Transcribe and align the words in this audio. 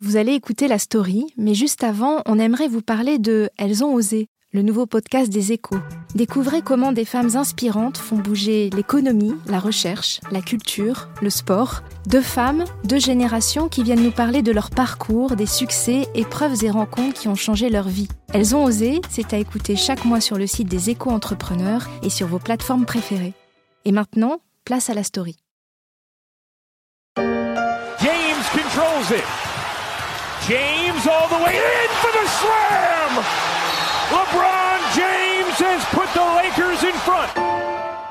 Vous 0.00 0.18
allez 0.18 0.32
écouter 0.32 0.68
la 0.68 0.78
story, 0.78 1.32
mais 1.38 1.54
juste 1.54 1.82
avant, 1.82 2.20
on 2.26 2.38
aimerait 2.38 2.68
vous 2.68 2.82
parler 2.82 3.18
de 3.18 3.48
Elles 3.56 3.82
ont 3.82 3.94
osé, 3.94 4.28
le 4.52 4.60
nouveau 4.60 4.84
podcast 4.84 5.32
des 5.32 5.52
échos. 5.52 5.78
Découvrez 6.14 6.60
comment 6.60 6.92
des 6.92 7.06
femmes 7.06 7.34
inspirantes 7.34 7.96
font 7.96 8.18
bouger 8.18 8.68
l'économie, 8.76 9.34
la 9.46 9.58
recherche, 9.58 10.20
la 10.30 10.42
culture, 10.42 11.08
le 11.22 11.30
sport. 11.30 11.82
Deux 12.06 12.20
femmes, 12.20 12.64
deux 12.84 12.98
générations 12.98 13.70
qui 13.70 13.82
viennent 13.82 14.02
nous 14.02 14.10
parler 14.10 14.42
de 14.42 14.52
leur 14.52 14.68
parcours, 14.68 15.34
des 15.34 15.46
succès, 15.46 16.06
épreuves 16.14 16.62
et 16.62 16.70
rencontres 16.70 17.18
qui 17.18 17.28
ont 17.28 17.34
changé 17.34 17.70
leur 17.70 17.88
vie. 17.88 18.08
Elles 18.34 18.54
ont 18.54 18.64
osé, 18.64 19.00
c'est 19.08 19.32
à 19.32 19.38
écouter 19.38 19.76
chaque 19.76 20.04
mois 20.04 20.20
sur 20.20 20.36
le 20.36 20.46
site 20.46 20.68
des 20.68 20.90
échos 20.90 21.08
entrepreneurs 21.08 21.88
et 22.02 22.10
sur 22.10 22.26
vos 22.26 22.38
plateformes 22.38 22.84
préférées. 22.84 23.32
Et 23.86 23.92
maintenant, 23.92 24.40
place 24.66 24.90
à 24.90 24.94
la 24.94 25.04
story. 25.04 25.38
James 27.16 28.44
controls 28.52 29.16
it. 29.16 29.45
James 30.48 31.08
all 31.08 31.28
the 31.28 31.44
way 31.44 31.56
in 31.56 31.90
for 32.00 32.12
the 32.12 32.24
slam. 32.28 33.24
LeBron 34.12 34.78
James 34.94 35.58
has 35.58 35.84
put 35.90 36.06
the 36.14 36.22
Lakers 36.36 36.84
in 36.84 36.96
front. 37.00 37.28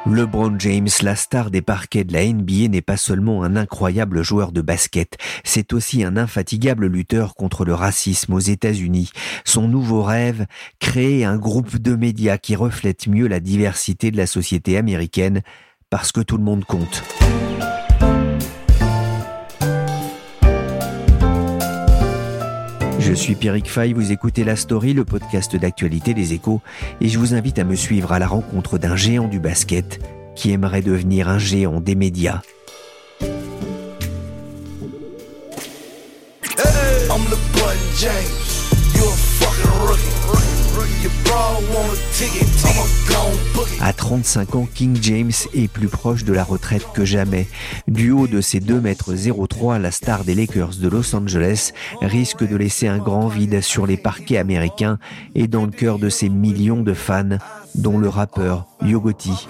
LeBron 0.06 0.60
James, 0.60 0.90
la 1.02 1.16
star 1.16 1.50
des 1.50 1.62
parquets 1.62 2.04
de 2.04 2.12
la 2.12 2.26
NBA, 2.26 2.68
n'est 2.68 2.82
pas 2.82 2.98
seulement 2.98 3.44
un 3.44 3.56
incroyable 3.56 4.22
joueur 4.22 4.52
de 4.52 4.60
basket, 4.60 5.18
c'est 5.46 5.72
aussi 5.72 6.04
un 6.04 6.18
infatigable 6.18 6.88
lutteur 6.88 7.36
contre 7.36 7.64
le 7.64 7.74
racisme 7.74 8.34
aux 8.34 8.40
États-Unis. 8.40 9.12
Son 9.46 9.70
nouveau 9.70 10.04
rêve, 10.04 10.46
créer 10.80 11.24
un 11.24 11.38
groupe 11.38 11.78
de 11.78 11.96
médias 11.96 12.38
qui 12.38 12.58
reflète 12.58 13.08
mieux 13.08 13.28
la 13.28 13.40
diversité 13.40 14.12
de 14.12 14.18
la 14.18 14.28
société 14.28 14.78
américaine, 14.78 15.42
parce 15.90 16.12
que 16.12 16.20
tout 16.20 16.36
le 16.36 16.44
monde 16.44 16.66
compte. 16.66 17.02
Suis 23.16 23.36
Pierrick 23.36 23.70
Fay, 23.70 23.94
vous 23.94 24.12
écoutez 24.12 24.44
La 24.44 24.56
Story, 24.56 24.94
le 24.94 25.06
podcast 25.06 25.56
d'actualité 25.56 26.14
des 26.14 26.34
échos, 26.34 26.62
et 27.00 27.08
je 27.08 27.18
vous 27.18 27.34
invite 27.34 27.60
à 27.60 27.64
me 27.64 27.76
suivre 27.76 28.12
à 28.12 28.20
la 28.20 28.28
rencontre 28.28 28.78
d'un 28.78 28.96
géant 28.96 29.28
du 29.28 29.40
basket 29.40 30.00
qui 30.36 30.52
aimerait 30.52 30.82
devenir 30.82 31.30
un 31.30 31.40
géant 31.40 31.80
des 31.80 31.96
médias. 31.96 32.42
À 43.82 43.92
35 43.92 44.56
ans, 44.56 44.68
King 44.74 44.98
James 45.02 45.32
est 45.54 45.68
plus 45.68 45.90
proche 45.90 46.24
de 46.24 46.32
la 46.32 46.46
retraite 46.46 46.86
que 46.94 47.04
jamais. 47.04 47.46
Du 47.90 48.12
haut 48.12 48.28
de 48.28 48.40
ses 48.40 48.62
2 48.62 48.80
mètres 48.80 49.14
03, 49.14 49.80
la 49.80 49.92
star 49.92 50.24
des 50.24 50.34
Lakers 50.34 50.76
de 50.80 50.88
Los 50.88 51.14
Angeles 51.14 51.74
risque 52.02 52.48
de 52.48 52.56
laisser 52.56 52.88
un 52.88 53.00
grand 53.00 53.28
vide 53.28 53.60
sur 53.62 53.86
les 53.86 53.98
parquets 53.98 54.38
américains 54.38 54.98
et 55.34 55.48
dans 55.48 55.66
le 55.66 55.72
cœur 55.72 56.00
de 56.00 56.08
ses 56.08 56.30
millions 56.30 56.84
de 56.84 56.94
fans, 56.94 57.38
dont 57.76 57.98
le 57.98 58.08
rappeur 58.08 58.66
Yogoti. 58.82 59.48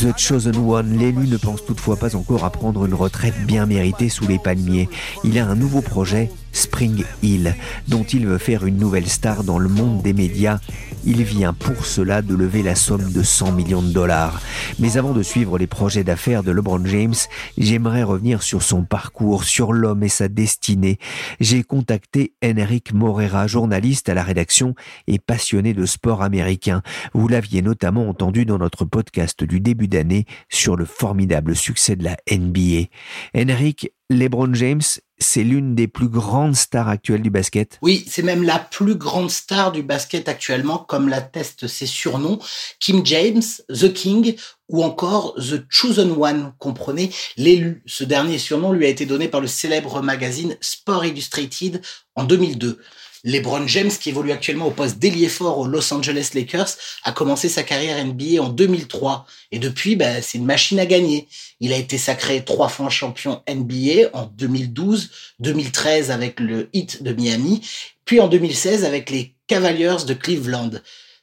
The 0.00 0.18
Chosen 0.18 0.56
One, 0.56 0.98
l'élu 0.98 1.26
ne 1.26 1.36
pense 1.36 1.64
toutefois 1.64 1.96
pas 1.96 2.16
encore 2.16 2.44
à 2.44 2.50
prendre 2.50 2.86
une 2.86 2.94
retraite 2.94 3.46
bien 3.46 3.66
méritée 3.66 4.08
sous 4.08 4.26
les 4.26 4.38
palmiers. 4.38 4.88
Il 5.24 5.38
a 5.38 5.46
un 5.46 5.54
nouveau 5.54 5.80
projet, 5.80 6.30
Spring 6.56 7.04
Hill, 7.22 7.54
dont 7.86 8.02
il 8.04 8.26
veut 8.26 8.38
faire 8.38 8.64
une 8.64 8.78
nouvelle 8.78 9.08
star 9.08 9.44
dans 9.44 9.58
le 9.58 9.68
monde 9.68 10.02
des 10.02 10.12
médias. 10.12 10.58
Il 11.04 11.22
vient 11.22 11.52
pour 11.52 11.86
cela 11.86 12.22
de 12.22 12.34
lever 12.34 12.62
la 12.62 12.74
somme 12.74 13.12
de 13.12 13.22
100 13.22 13.52
millions 13.52 13.82
de 13.82 13.92
dollars. 13.92 14.40
Mais 14.78 14.96
avant 14.96 15.12
de 15.12 15.22
suivre 15.22 15.58
les 15.58 15.66
projets 15.66 16.02
d'affaires 16.02 16.42
de 16.42 16.50
LeBron 16.50 16.84
James, 16.86 17.14
j'aimerais 17.58 18.02
revenir 18.02 18.42
sur 18.42 18.62
son 18.62 18.82
parcours, 18.84 19.44
sur 19.44 19.72
l'homme 19.72 20.02
et 20.02 20.08
sa 20.08 20.28
destinée. 20.28 20.98
J'ai 21.38 21.62
contacté 21.62 22.32
Enric 22.42 22.92
Morera, 22.92 23.46
journaliste 23.46 24.08
à 24.08 24.14
la 24.14 24.24
rédaction 24.24 24.74
et 25.06 25.18
passionné 25.18 25.74
de 25.74 25.86
sport 25.86 26.22
américain. 26.22 26.82
Vous 27.12 27.28
l'aviez 27.28 27.62
notamment 27.62 28.08
entendu 28.08 28.46
dans 28.46 28.58
notre 28.58 28.84
podcast 28.84 29.44
du 29.44 29.60
début 29.60 29.88
d'année 29.88 30.24
sur 30.48 30.74
le 30.76 30.86
formidable 30.86 31.54
succès 31.54 31.96
de 31.96 32.04
la 32.04 32.16
NBA. 32.30 32.88
Enric, 33.36 33.92
LeBron 34.10 34.54
James, 34.54 34.82
c'est 35.18 35.42
l'une 35.42 35.74
des 35.74 35.88
plus 35.88 36.08
grandes 36.08 36.56
stars 36.56 36.88
actuelles 36.88 37.22
du 37.22 37.30
basket. 37.30 37.78
Oui, 37.82 38.04
c'est 38.08 38.22
même 38.22 38.42
la 38.42 38.58
plus 38.58 38.96
grande 38.96 39.30
star 39.30 39.72
du 39.72 39.82
basket 39.82 40.28
actuellement, 40.28 40.78
comme 40.78 41.08
l'attestent 41.08 41.66
ses 41.66 41.86
surnoms, 41.86 42.38
Kim 42.80 43.04
James, 43.04 43.42
The 43.68 43.92
King 43.92 44.36
ou 44.68 44.82
encore 44.82 45.34
The 45.36 45.64
Chosen 45.68 46.12
One, 46.12 46.52
comprenez, 46.58 47.10
l'élu. 47.36 47.82
Ce 47.86 48.04
dernier 48.04 48.38
surnom 48.38 48.72
lui 48.72 48.86
a 48.86 48.88
été 48.88 49.06
donné 49.06 49.28
par 49.28 49.40
le 49.40 49.46
célèbre 49.46 50.02
magazine 50.02 50.56
Sport 50.60 51.04
Illustrated 51.04 51.80
en 52.14 52.24
2002. 52.24 52.78
LeBron 53.26 53.66
James, 53.66 53.90
qui 53.90 54.10
évolue 54.10 54.30
actuellement 54.30 54.68
au 54.68 54.70
poste 54.70 54.98
d'ailier 54.98 55.28
fort 55.28 55.58
aux 55.58 55.66
Los 55.66 55.92
Angeles 55.92 56.30
Lakers, 56.32 56.68
a 57.02 57.10
commencé 57.10 57.48
sa 57.48 57.64
carrière 57.64 58.02
NBA 58.02 58.40
en 58.40 58.48
2003. 58.48 59.26
Et 59.50 59.58
depuis, 59.58 59.96
bah, 59.96 60.22
c'est 60.22 60.38
une 60.38 60.46
machine 60.46 60.78
à 60.78 60.86
gagner. 60.86 61.26
Il 61.58 61.72
a 61.72 61.76
été 61.76 61.98
sacré 61.98 62.44
trois 62.44 62.68
fois 62.68 62.88
champion 62.88 63.42
NBA 63.48 64.10
en 64.12 64.26
2012, 64.26 65.10
2013 65.40 66.12
avec 66.12 66.38
le 66.38 66.70
Heat 66.72 67.02
de 67.02 67.12
Miami, 67.12 67.66
puis 68.04 68.20
en 68.20 68.28
2016 68.28 68.84
avec 68.84 69.10
les 69.10 69.34
Cavaliers 69.48 70.04
de 70.06 70.14
Cleveland. 70.14 70.70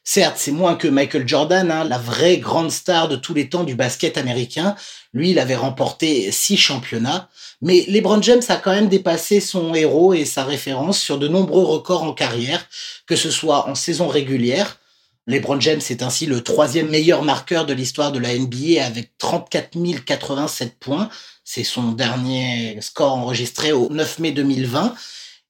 Certes, 0.06 0.36
c'est 0.36 0.52
moins 0.52 0.74
que 0.76 0.86
Michael 0.86 1.26
Jordan, 1.26 1.70
hein, 1.70 1.84
la 1.84 1.96
vraie 1.96 2.36
grande 2.36 2.70
star 2.70 3.08
de 3.08 3.16
tous 3.16 3.32
les 3.32 3.48
temps 3.48 3.64
du 3.64 3.74
basket 3.74 4.18
américain. 4.18 4.76
Lui, 5.14 5.30
il 5.30 5.38
avait 5.38 5.56
remporté 5.56 6.30
six 6.30 6.58
championnats. 6.58 7.30
Mais 7.62 7.86
LeBron 7.88 8.20
James 8.20 8.42
a 8.48 8.56
quand 8.56 8.72
même 8.72 8.90
dépassé 8.90 9.40
son 9.40 9.74
héros 9.74 10.12
et 10.12 10.26
sa 10.26 10.44
référence 10.44 11.00
sur 11.00 11.18
de 11.18 11.26
nombreux 11.26 11.64
records 11.64 12.02
en 12.02 12.12
carrière, 12.12 12.66
que 13.06 13.16
ce 13.16 13.30
soit 13.30 13.66
en 13.66 13.74
saison 13.74 14.06
régulière. 14.06 14.78
LeBron 15.26 15.58
James 15.60 15.80
est 15.88 16.02
ainsi 16.02 16.26
le 16.26 16.42
troisième 16.42 16.90
meilleur 16.90 17.22
marqueur 17.22 17.64
de 17.64 17.72
l'histoire 17.72 18.12
de 18.12 18.18
la 18.18 18.36
NBA 18.36 18.84
avec 18.84 19.16
34 19.16 19.78
087 20.04 20.78
points. 20.78 21.08
C'est 21.44 21.64
son 21.64 21.92
dernier 21.92 22.78
score 22.82 23.14
enregistré 23.14 23.72
au 23.72 23.88
9 23.88 24.18
mai 24.18 24.32
2020. 24.32 24.94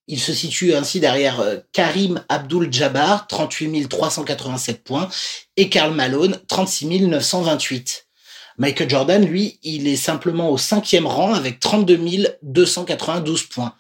Il 0.07 0.21
se 0.21 0.35
situe 0.35 0.75
ainsi 0.75 1.01
derrière 1.01 1.41
euh, 1.41 1.57
Karim 1.73 2.23
Abdul-Jabbar, 2.29 3.27
38 3.27 3.89
387 3.89 4.85
points, 4.85 5.09
et 5.57 5.69
Karl 5.71 5.95
Malone, 5.95 6.41
36 6.49 7.07
928. 7.07 8.07
Michael 8.59 8.91
Jordan, 8.91 9.25
lui, 9.25 9.59
il 9.63 9.89
est 9.89 9.97
simplement 9.97 10.51
au 10.51 10.59
cinquième 10.59 11.07
rang 11.07 11.35
avec 11.35 11.59
32 11.59 12.39
292 12.43 13.45
points. 13.45 13.75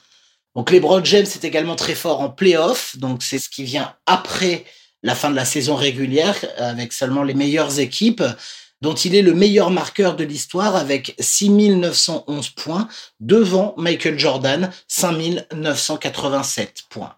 Donc 0.56 0.70
LeBron 0.70 1.04
James 1.04 1.26
est 1.26 1.44
également 1.44 1.76
très 1.76 1.94
fort 1.94 2.20
en 2.20 2.30
playoff, 2.30 2.96
donc 2.96 3.22
c'est 3.22 3.38
ce 3.38 3.48
qui 3.48 3.64
vient 3.64 3.94
après 4.06 4.64
la 5.02 5.14
fin 5.14 5.30
de 5.30 5.36
la 5.36 5.44
saison 5.44 5.74
régulière, 5.74 6.36
avec 6.56 6.92
seulement 6.92 7.22
les 7.22 7.34
meilleures 7.34 7.78
équipes, 7.78 8.22
dont 8.84 8.92
il 8.94 9.14
est 9.14 9.22
le 9.22 9.32
meilleur 9.32 9.70
marqueur 9.70 10.14
de 10.14 10.24
l'histoire 10.24 10.76
avec 10.76 11.14
6911 11.18 12.50
points, 12.50 12.86
devant 13.18 13.72
Michael 13.78 14.18
Jordan, 14.18 14.70
5987 14.88 16.82
points. 16.90 17.14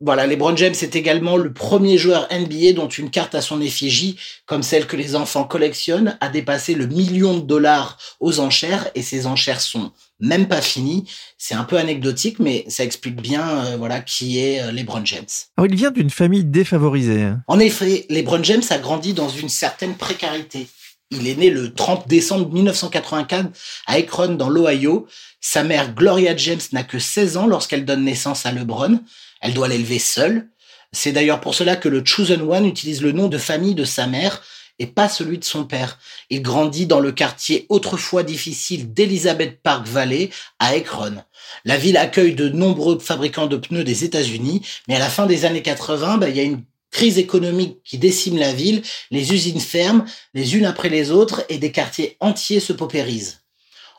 Voilà, 0.00 0.26
LeBron 0.26 0.56
James 0.56 0.74
est 0.80 0.96
également 0.96 1.36
le 1.36 1.52
premier 1.52 1.98
joueur 1.98 2.26
NBA 2.30 2.72
dont 2.72 2.88
une 2.88 3.10
carte 3.10 3.34
à 3.34 3.42
son 3.42 3.60
effigie, 3.60 4.16
comme 4.46 4.62
celle 4.62 4.86
que 4.86 4.96
les 4.96 5.14
enfants 5.14 5.44
collectionnent, 5.44 6.16
a 6.22 6.30
dépassé 6.30 6.74
le 6.74 6.86
million 6.86 7.36
de 7.36 7.42
dollars 7.42 7.98
aux 8.18 8.40
enchères 8.40 8.88
et 8.94 9.02
ces 9.02 9.26
enchères 9.26 9.60
sont 9.60 9.92
même 10.20 10.48
pas 10.48 10.62
finies. 10.62 11.04
C'est 11.36 11.54
un 11.54 11.64
peu 11.64 11.76
anecdotique, 11.76 12.38
mais 12.38 12.64
ça 12.68 12.82
explique 12.82 13.20
bien, 13.20 13.46
euh, 13.46 13.76
voilà, 13.76 14.00
qui 14.00 14.38
est 14.38 14.62
euh, 14.62 14.72
LeBron 14.72 15.04
James. 15.04 15.26
Alors, 15.56 15.70
il 15.70 15.76
vient 15.76 15.90
d'une 15.90 16.10
famille 16.10 16.44
défavorisée. 16.44 17.22
hein. 17.22 17.42
En 17.46 17.58
effet, 17.58 18.06
LeBron 18.08 18.42
James 18.42 18.62
a 18.70 18.78
grandi 18.78 19.12
dans 19.12 19.28
une 19.28 19.50
certaine 19.50 19.94
précarité. 19.94 20.66
Il 21.10 21.28
est 21.28 21.36
né 21.36 21.50
le 21.50 21.72
30 21.72 22.08
décembre 22.08 22.50
1984 22.52 23.50
à 23.86 23.94
Akron 23.94 24.34
dans 24.34 24.48
l'Ohio. 24.48 25.06
Sa 25.40 25.62
mère 25.62 25.94
Gloria 25.94 26.36
James 26.36 26.60
n'a 26.72 26.82
que 26.82 26.98
16 26.98 27.36
ans 27.36 27.46
lorsqu'elle 27.46 27.84
donne 27.84 28.04
naissance 28.04 28.46
à 28.46 28.52
LeBron. 28.52 29.00
Elle 29.40 29.54
doit 29.54 29.68
l'élever 29.68 29.98
seule. 29.98 30.48
C'est 30.92 31.12
d'ailleurs 31.12 31.40
pour 31.40 31.54
cela 31.54 31.76
que 31.76 31.88
le 31.88 32.04
Chosen 32.04 32.42
One 32.42 32.66
utilise 32.66 33.02
le 33.02 33.12
nom 33.12 33.28
de 33.28 33.38
famille 33.38 33.74
de 33.74 33.84
sa 33.84 34.06
mère 34.06 34.42
et 34.78 34.86
pas 34.86 35.08
celui 35.08 35.38
de 35.38 35.44
son 35.44 35.64
père. 35.64 35.98
Il 36.30 36.42
grandit 36.42 36.86
dans 36.86 37.00
le 37.00 37.12
quartier 37.12 37.66
autrefois 37.68 38.22
difficile 38.22 38.92
d'Elizabeth 38.92 39.62
Park 39.62 39.86
Valley 39.86 40.30
à 40.58 40.68
Akron. 40.68 41.16
La 41.64 41.76
ville 41.76 41.96
accueille 41.96 42.34
de 42.34 42.48
nombreux 42.48 42.98
fabricants 42.98 43.46
de 43.46 43.56
pneus 43.56 43.84
des 43.84 44.04
États-Unis, 44.04 44.62
mais 44.88 44.96
à 44.96 45.00
la 45.00 45.08
fin 45.08 45.26
des 45.26 45.44
années 45.44 45.62
80, 45.62 46.18
bah, 46.18 46.28
il 46.28 46.36
y 46.36 46.40
a 46.40 46.44
une 46.44 46.64
crise 46.94 47.18
économique 47.18 47.78
qui 47.84 47.98
décime 47.98 48.38
la 48.38 48.52
ville, 48.52 48.82
les 49.10 49.34
usines 49.34 49.60
ferment 49.60 50.04
les 50.32 50.56
unes 50.56 50.64
après 50.64 50.88
les 50.88 51.10
autres 51.10 51.44
et 51.48 51.58
des 51.58 51.72
quartiers 51.72 52.16
entiers 52.20 52.60
se 52.60 52.72
paupérisent. 52.72 53.40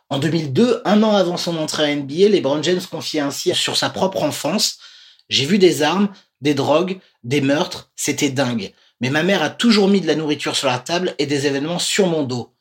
En 0.10 0.18
2002, 0.18 0.82
un 0.86 1.04
an 1.04 1.14
avant 1.16 1.36
son 1.36 1.58
entrée 1.58 1.92
à 1.92 1.96
NBA, 1.96 2.30
LeBron 2.30 2.64
James 2.64 2.82
confiait 2.90 3.20
ainsi 3.20 3.54
sur 3.54 3.76
sa 3.76 3.90
propre 3.90 4.24
enfance 4.24 4.78
J'ai 5.30 5.46
vu 5.46 5.58
des 5.58 5.84
armes, 5.84 6.10
des 6.40 6.54
drogues, 6.54 7.00
des 7.24 7.42
meurtres, 7.42 7.92
c'était 7.98 8.30
dingue. 8.30 8.72
Mais 9.02 9.10
ma 9.10 9.24
mère 9.24 9.44
a 9.44 9.50
toujours 9.50 9.90
mis 9.90 10.00
de 10.00 10.08
la 10.08 10.16
nourriture 10.16 10.56
sur 10.56 10.70
la 10.70 10.80
table 10.80 11.16
et 11.20 11.26
des 11.26 11.48
événements 11.48 11.80
sur 11.80 12.08
mon 12.08 12.24
dos. 12.24 12.54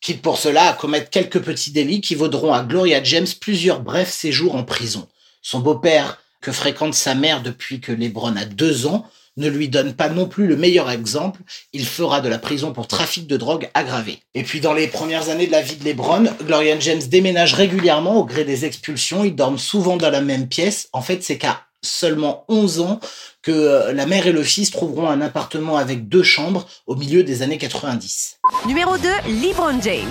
Quitte 0.00 0.22
pour 0.22 0.38
cela 0.38 0.70
à 0.70 0.72
commettre 0.72 1.08
quelques 1.08 1.40
petits 1.40 1.70
délits 1.70 2.00
qui 2.00 2.16
vaudront 2.16 2.52
à 2.52 2.64
Gloria 2.64 3.00
James 3.04 3.26
plusieurs 3.40 3.80
brefs 3.80 4.12
séjours 4.12 4.56
en 4.56 4.64
prison. 4.64 5.06
Son 5.40 5.60
beau-père, 5.60 6.20
que 6.40 6.50
fréquente 6.50 6.94
sa 6.94 7.14
mère 7.14 7.42
depuis 7.42 7.80
que 7.80 7.92
Lebron 7.92 8.36
a 8.36 8.44
deux 8.44 8.86
ans, 8.86 9.08
ne 9.38 9.48
lui 9.48 9.68
donne 9.68 9.94
pas 9.94 10.08
non 10.08 10.26
plus 10.26 10.46
le 10.46 10.56
meilleur 10.56 10.90
exemple. 10.90 11.40
Il 11.72 11.86
fera 11.86 12.20
de 12.20 12.28
la 12.28 12.38
prison 12.38 12.72
pour 12.72 12.86
trafic 12.86 13.26
de 13.26 13.36
drogue 13.36 13.70
aggravé. 13.74 14.18
Et 14.34 14.42
puis 14.42 14.60
dans 14.60 14.74
les 14.74 14.88
premières 14.88 15.30
années 15.30 15.46
de 15.46 15.52
la 15.52 15.62
vie 15.62 15.76
de 15.76 15.84
Lebron, 15.84 16.24
Gloria 16.44 16.78
James 16.78 17.02
déménage 17.08 17.54
régulièrement 17.54 18.16
au 18.16 18.24
gré 18.24 18.44
des 18.44 18.64
expulsions. 18.64 19.24
Ils 19.24 19.34
dorment 19.34 19.58
souvent 19.58 19.96
dans 19.96 20.10
la 20.10 20.20
même 20.20 20.48
pièce. 20.48 20.88
En 20.92 21.00
fait, 21.00 21.22
c'est 21.22 21.38
qu'à 21.38 21.62
seulement 21.82 22.44
11 22.48 22.80
ans 22.80 23.00
que 23.42 23.52
euh, 23.52 23.92
la 23.92 24.06
mère 24.06 24.26
et 24.26 24.32
le 24.32 24.42
fils 24.42 24.70
trouveront 24.70 25.08
un 25.08 25.20
appartement 25.20 25.76
avec 25.76 26.08
deux 26.08 26.22
chambres 26.22 26.66
au 26.86 26.96
milieu 26.96 27.22
des 27.22 27.42
années 27.42 27.58
90. 27.58 28.38
Numéro 28.66 28.96
2, 28.96 29.08
LeBron 29.42 29.80
James. 29.82 30.06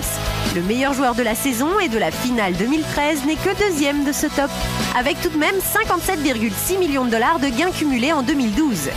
Le 0.54 0.62
meilleur 0.62 0.94
joueur 0.94 1.14
de 1.14 1.22
la 1.22 1.34
saison 1.34 1.78
et 1.78 1.88
de 1.88 1.98
la 1.98 2.10
finale 2.10 2.54
2013 2.54 3.26
n'est 3.26 3.36
que 3.36 3.68
deuxième 3.68 4.04
de 4.04 4.12
ce 4.12 4.26
top, 4.26 4.50
avec 4.96 5.20
tout 5.20 5.28
de 5.28 5.36
même 5.36 5.56
57,6 5.56 6.78
millions 6.78 7.04
de 7.04 7.10
dollars 7.10 7.38
de 7.38 7.48
gains 7.48 7.70
cumulés 7.70 8.12
en 8.12 8.22
2012. 8.22 8.88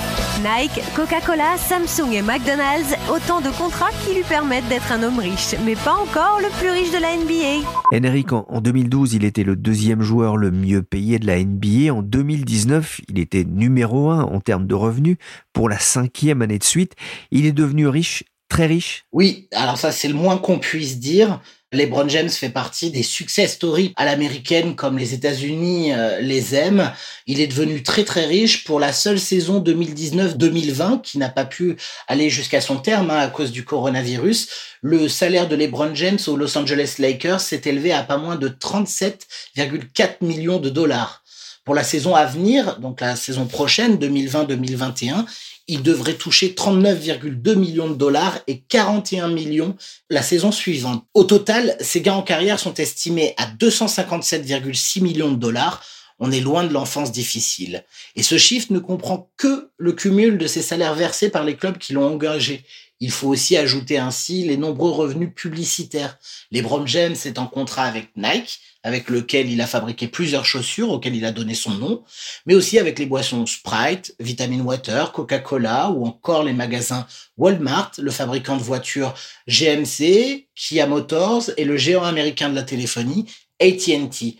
Nike, 0.41 0.81
Coca-Cola, 0.95 1.57
Samsung 1.57 2.13
et 2.13 2.21
McDonald's, 2.21 2.95
autant 3.13 3.41
de 3.41 3.49
contrats 3.49 3.91
qui 4.05 4.15
lui 4.15 4.23
permettent 4.23 4.67
d'être 4.69 4.91
un 4.91 5.03
homme 5.03 5.19
riche, 5.19 5.55
mais 5.65 5.75
pas 5.75 5.93
encore 5.93 6.39
le 6.39 6.49
plus 6.59 6.69
riche 6.69 6.91
de 6.91 6.97
la 6.97 7.15
NBA. 7.17 7.67
Henrik, 7.93 8.31
en 8.31 8.61
2012, 8.61 9.13
il 9.13 9.25
était 9.25 9.43
le 9.43 9.55
deuxième 9.55 10.01
joueur 10.01 10.37
le 10.37 10.51
mieux 10.51 10.81
payé 10.81 11.19
de 11.19 11.27
la 11.27 11.43
NBA. 11.43 11.93
En 11.93 12.01
2019, 12.01 13.01
il 13.09 13.19
était 13.19 13.43
numéro 13.43 14.09
un 14.09 14.21
en 14.31 14.39
termes 14.39 14.67
de 14.67 14.75
revenus. 14.75 15.17
Pour 15.53 15.69
la 15.69 15.79
cinquième 15.79 16.41
année 16.41 16.59
de 16.59 16.63
suite, 16.63 16.93
il 17.31 17.45
est 17.45 17.51
devenu 17.51 17.87
riche 17.87 18.23
très 18.49 18.65
riche 18.65 19.05
Oui, 19.11 19.47
alors 19.53 19.77
ça 19.77 19.91
c'est 19.91 20.07
le 20.07 20.13
moins 20.13 20.37
qu'on 20.37 20.59
puisse 20.59 20.99
dire. 20.99 21.39
LeBron 21.73 22.09
James 22.09 22.29
fait 22.29 22.49
partie 22.49 22.91
des 22.91 23.01
success 23.01 23.53
stories 23.53 23.93
à 23.95 24.03
l'américaine 24.03 24.75
comme 24.75 24.97
les 24.97 25.13
États-Unis 25.13 25.93
euh, 25.93 26.19
les 26.19 26.53
aiment. 26.53 26.91
Il 27.27 27.39
est 27.39 27.47
devenu 27.47 27.81
très 27.81 28.03
très 28.03 28.25
riche 28.25 28.65
pour 28.65 28.77
la 28.77 28.91
seule 28.91 29.19
saison 29.19 29.63
2019-2020 29.63 31.01
qui 31.01 31.17
n'a 31.17 31.29
pas 31.29 31.45
pu 31.45 31.77
aller 32.09 32.29
jusqu'à 32.29 32.59
son 32.59 32.75
terme 32.75 33.09
hein, 33.09 33.19
à 33.19 33.29
cause 33.29 33.53
du 33.53 33.63
coronavirus. 33.63 34.49
Le 34.81 35.07
salaire 35.07 35.47
de 35.47 35.55
LeBron 35.55 35.95
James 35.95 36.19
aux 36.27 36.35
Los 36.35 36.57
Angeles 36.57 36.95
Lakers 36.99 37.39
s'est 37.39 37.61
élevé 37.63 37.93
à 37.93 38.03
pas 38.03 38.17
moins 38.17 38.35
de 38.35 38.49
37,4 38.49 40.15
millions 40.19 40.59
de 40.59 40.69
dollars. 40.69 41.20
Pour 41.63 41.75
la 41.75 41.83
saison 41.83 42.15
à 42.15 42.25
venir, 42.25 42.79
donc 42.79 43.01
la 43.01 43.15
saison 43.15 43.45
prochaine 43.45 43.97
2020-2021, 43.97 45.25
il 45.67 45.83
devrait 45.83 46.15
toucher 46.15 46.55
39,2 46.57 47.55
millions 47.55 47.89
de 47.89 47.95
dollars 47.95 48.39
et 48.47 48.61
41 48.61 49.27
millions 49.27 49.75
la 50.09 50.23
saison 50.23 50.51
suivante. 50.51 51.05
Au 51.13 51.23
total, 51.23 51.75
ses 51.79 52.01
gains 52.01 52.15
en 52.15 52.23
carrière 52.23 52.59
sont 52.59 52.73
estimés 52.73 53.35
à 53.37 53.45
257,6 53.45 55.01
millions 55.01 55.31
de 55.31 55.37
dollars. 55.37 55.83
On 56.17 56.31
est 56.31 56.39
loin 56.39 56.63
de 56.63 56.73
l'enfance 56.73 57.11
difficile. 57.11 57.85
Et 58.15 58.23
ce 58.23 58.37
chiffre 58.37 58.73
ne 58.73 58.79
comprend 58.79 59.31
que 59.37 59.69
le 59.77 59.93
cumul 59.93 60.37
de 60.37 60.47
ses 60.47 60.61
salaires 60.61 60.95
versés 60.95 61.29
par 61.29 61.43
les 61.43 61.55
clubs 61.55 61.77
qui 61.77 61.93
l'ont 61.93 62.05
engagé. 62.05 62.65
Il 63.01 63.09
faut 63.09 63.29
aussi 63.29 63.57
ajouter 63.57 63.97
ainsi 63.97 64.43
les 64.43 64.57
nombreux 64.57 64.91
revenus 64.91 65.31
publicitaires. 65.35 66.19
LeBron 66.51 66.85
James 66.85 67.15
est 67.25 67.39
en 67.39 67.47
contrat 67.47 67.85
avec 67.85 68.15
Nike, 68.15 68.59
avec 68.83 69.09
lequel 69.09 69.49
il 69.49 69.59
a 69.59 69.65
fabriqué 69.65 70.07
plusieurs 70.07 70.45
chaussures 70.45 70.91
auxquelles 70.91 71.15
il 71.15 71.25
a 71.25 71.31
donné 71.31 71.55
son 71.55 71.71
nom, 71.71 72.03
mais 72.45 72.53
aussi 72.53 72.77
avec 72.77 72.99
les 72.99 73.07
boissons 73.07 73.47
Sprite, 73.47 74.15
Vitamin 74.19 74.61
Water, 74.61 75.11
Coca-Cola 75.13 75.89
ou 75.89 76.05
encore 76.05 76.43
les 76.43 76.53
magasins 76.53 77.07
Walmart, 77.37 77.91
le 77.97 78.11
fabricant 78.11 78.55
de 78.55 78.61
voitures 78.61 79.15
GMC, 79.47 80.47
Kia 80.55 80.85
Motors 80.85 81.49
et 81.57 81.65
le 81.65 81.77
géant 81.77 82.03
américain 82.03 82.49
de 82.49 82.55
la 82.55 82.63
téléphonie 82.63 83.25
AT&T. 83.59 84.37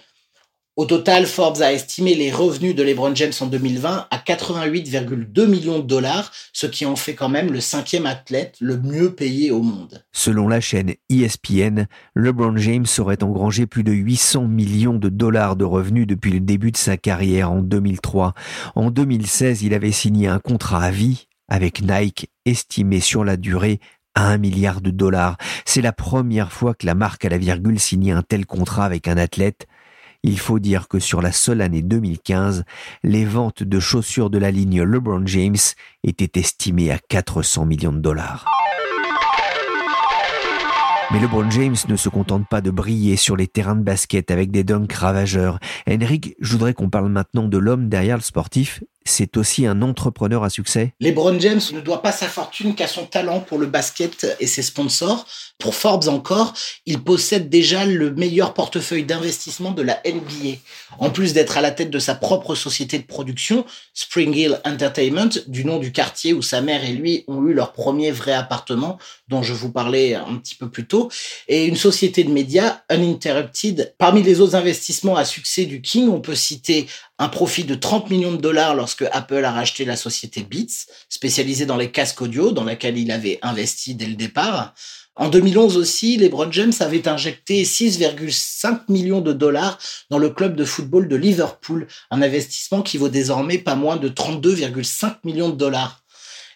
Au 0.78 0.86
total, 0.86 1.26
Forbes 1.26 1.62
a 1.62 1.74
estimé 1.74 2.16
les 2.16 2.32
revenus 2.32 2.74
de 2.74 2.82
LeBron 2.82 3.14
James 3.14 3.34
en 3.42 3.48
2020 3.48 4.08
à 4.10 4.18
88,2 4.18 5.46
millions 5.46 5.80
de 5.80 5.86
dollars, 5.86 6.32
ce 6.54 6.66
qui 6.66 6.86
en 6.86 6.96
fait 6.96 7.14
quand 7.14 7.28
même 7.28 7.52
le 7.52 7.60
cinquième 7.60 8.06
athlète 8.06 8.56
le 8.62 8.78
mieux 8.78 9.14
payé 9.14 9.52
au 9.52 9.62
monde. 9.62 10.06
Selon 10.14 10.48
la 10.48 10.62
chaîne 10.62 10.94
ESPN, 11.10 11.88
LeBron 12.16 12.56
James 12.56 12.86
aurait 13.00 13.22
engrangé 13.22 13.68
plus 13.68 13.84
de 13.84 13.92
800 13.92 14.48
millions 14.48 14.98
de 14.98 15.10
dollars 15.10 15.58
de 15.58 15.66
revenus 15.66 16.08
depuis 16.08 16.32
le 16.32 16.40
début 16.40 16.72
de 16.72 16.78
sa 16.78 16.96
carrière 16.96 17.52
en 17.52 17.62
2003. 17.62 18.34
En 18.76 18.92
2016, 18.92 19.64
il 19.64 19.74
avait 19.74 19.92
signé 19.92 20.28
un 20.28 20.40
contrat 20.40 20.84
à 20.86 20.92
vie 20.92 21.28
avec 21.50 21.82
Nike 21.82 22.30
estimé 22.46 23.02
sur 23.02 23.26
la 23.26 23.36
durée 23.36 23.82
à 24.16 24.30
un 24.30 24.38
milliard 24.38 24.80
de 24.80 24.92
dollars. 24.92 25.36
C'est 25.66 25.82
la 25.82 25.92
première 25.92 26.54
fois 26.54 26.74
que 26.74 26.86
la 26.86 26.96
marque 26.96 27.26
à 27.26 27.30
la 27.30 27.38
virgule 27.38 27.80
signait 27.80 28.14
un 28.14 28.24
tel 28.24 28.46
contrat 28.46 28.86
avec 28.86 29.10
un 29.10 29.18
athlète. 29.18 29.68
Il 30.24 30.38
faut 30.38 30.60
dire 30.60 30.88
que 30.88 31.00
sur 31.00 31.20
la 31.22 31.32
seule 31.32 31.62
année 31.62 31.82
2015, 31.82 32.64
les 33.04 33.26
ventes 33.26 33.64
de 33.64 33.80
chaussures 33.80 34.30
de 34.30 34.38
la 34.38 34.52
ligne 34.52 34.84
LeBron 34.84 35.26
James 35.26 35.56
étaient 36.04 36.40
estimées 36.40 36.92
à 36.92 37.00
400 37.00 37.66
millions 37.66 37.92
de 37.92 38.00
dollars. 38.00 38.46
Mais 41.12 41.20
LeBron 41.20 41.50
James 41.50 41.76
ne 41.90 41.96
se 41.96 42.08
contente 42.08 42.48
pas 42.48 42.62
de 42.62 42.70
briller 42.70 43.18
sur 43.18 43.36
les 43.36 43.48
terrains 43.48 43.76
de 43.76 43.84
basket 43.84 44.32
avec 44.32 44.52
des 44.52 44.64
dunks 44.64 44.94
ravageurs. 44.94 45.60
Henrik, 45.90 46.36
je 46.40 46.52
voudrais 46.54 46.74
qu'on 46.74 46.90
parle 46.90 47.10
maintenant 47.10 47.48
de 47.48 47.58
l'homme 47.58 47.90
derrière 47.90 48.16
le 48.16 48.22
sportif 48.22 48.82
c'est 49.04 49.38
aussi 49.38 49.66
un 49.66 49.82
entrepreneur 49.82 50.44
à 50.44 50.50
succès 50.50 50.94
LeBron 51.00 51.40
James 51.40 51.62
ne 51.74 51.82
doit 51.82 52.02
pas 52.02 52.12
sa 52.12 52.28
fortune 52.28 52.76
qu'à 52.76 52.88
son 52.88 53.06
talent 53.06 53.40
pour 53.40 53.58
le 53.58 53.66
basket 53.66 54.36
et 54.40 54.48
ses 54.48 54.62
sponsors. 54.62 55.26
Pour 55.58 55.76
Forbes 55.76 56.08
encore, 56.08 56.54
il 56.86 57.04
possède 57.04 57.50
déjà 57.50 57.86
le 57.86 58.12
meilleur 58.14 58.54
portefeuille 58.54 59.04
d'investissement 59.04 59.72
de 59.72 59.82
la 59.82 60.02
NBA. 60.06 60.58
En 61.00 61.10
plus 61.10 61.34
d'être 61.34 61.58
à 61.58 61.62
la 61.62 61.72
tête 61.72 61.90
de 61.90 62.00
sa 62.00 62.16
propre 62.16 62.56
société 62.56 62.98
de 63.00 63.04
production, 63.04 63.66
Spring 63.94 64.36
Hill 64.36 64.60
Entertainment, 64.66 65.30
du 65.48 65.66
nom 65.66 65.78
du 65.78 65.92
quartier 65.92 66.34
où 66.34 66.42
sa 66.42 66.62
mère 66.62 66.84
et 66.84 66.94
lui 66.94 67.24
ont 67.28 67.46
eu 67.48 67.54
leur 67.54 67.74
premier 67.74 68.12
vrai 68.12 68.34
appartement, 68.34 68.98
dont 69.28 69.44
je 69.44 69.54
vous 69.54 69.72
parlais 69.72 70.16
un 70.16 70.38
petit 70.38 70.56
peu 70.56 70.70
plus 70.70 70.88
tôt, 70.88 71.10
et 71.48 71.66
une 71.66 71.76
société 71.76 72.24
de 72.24 72.32
médias, 72.32 72.82
Uninterrupted. 72.92 73.94
Parmi 73.98 74.24
les 74.24 74.42
autres 74.42 74.56
investissements 74.56 75.16
à 75.16 75.26
succès 75.26 75.66
du 75.66 75.82
King, 75.82 76.10
on 76.10 76.22
peut 76.22 76.36
citer 76.36 76.88
un 77.22 77.30
profit 77.30 77.66
de 77.66 77.76
30 77.76 78.10
millions 78.10 78.32
de 78.32 78.42
dollars 78.42 78.74
lorsque 78.74 79.06
Apple 79.12 79.46
a 79.46 79.52
racheté 79.52 79.86
la 79.86 79.96
société 79.96 80.42
Beats, 80.42 80.88
spécialisée 81.08 81.68
dans 81.68 81.78
les 81.78 81.92
casques 81.92 82.20
audio, 82.20 82.52
dans 82.52 82.64
laquelle 82.64 82.98
il 82.98 83.12
avait 83.12 83.38
investi 83.44 83.94
dès 83.94 84.08
le 84.08 84.16
départ. 84.16 84.74
En 85.16 85.30
2011 85.30 85.78
aussi, 85.78 86.18
LeBron 86.18 86.52
James 86.52 86.74
avait 86.80 87.08
injecté 87.08 87.62
6,5 87.62 88.86
millions 88.90 89.22
de 89.22 89.34
dollars 89.34 89.78
dans 90.10 90.18
le 90.18 90.32
club 90.32 90.56
de 90.56 90.66
football 90.66 91.08
de 91.08 91.16
Liverpool, 91.16 91.88
un 92.10 92.24
investissement 92.24 92.82
qui 92.82 92.98
vaut 92.98 93.10
désormais 93.10 93.60
pas 93.60 93.76
moins 93.76 93.98
de 93.98 94.10
32,5 94.10 95.18
millions 95.24 95.50
de 95.50 95.58
dollars. 95.58 96.02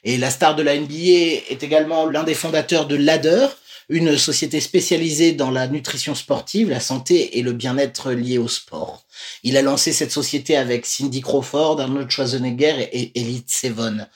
Et 0.04 0.18
la 0.18 0.32
star 0.32 0.56
de 0.56 0.64
la 0.64 0.76
NBA 0.76 1.52
est 1.52 1.62
également 1.62 2.08
l'un 2.08 2.24
des 2.24 2.34
fondateurs 2.34 2.88
de 2.88 2.96
Ladder, 2.96 3.50
une 3.90 4.18
société 4.18 4.60
spécialisée 4.60 5.34
dans 5.34 5.52
la 5.52 5.68
nutrition 5.68 6.16
sportive, 6.16 6.70
la 6.70 6.80
santé 6.80 7.38
et 7.38 7.42
le 7.42 7.54
bien-être 7.54 8.12
lié 8.12 8.38
au 8.38 8.48
sport. 8.48 9.06
Il 9.44 9.58
a 9.58 9.62
lancé 9.62 9.94
cette 9.94 10.12
société 10.12 10.58
avec 10.58 10.86
Cindy 10.86 11.22
Crawford, 11.22 11.80
Arnold 11.80 12.10
Schwarzenegger 12.10 12.90
et 12.92 13.12
Elite 13.20 13.50
Seven. 13.50 14.08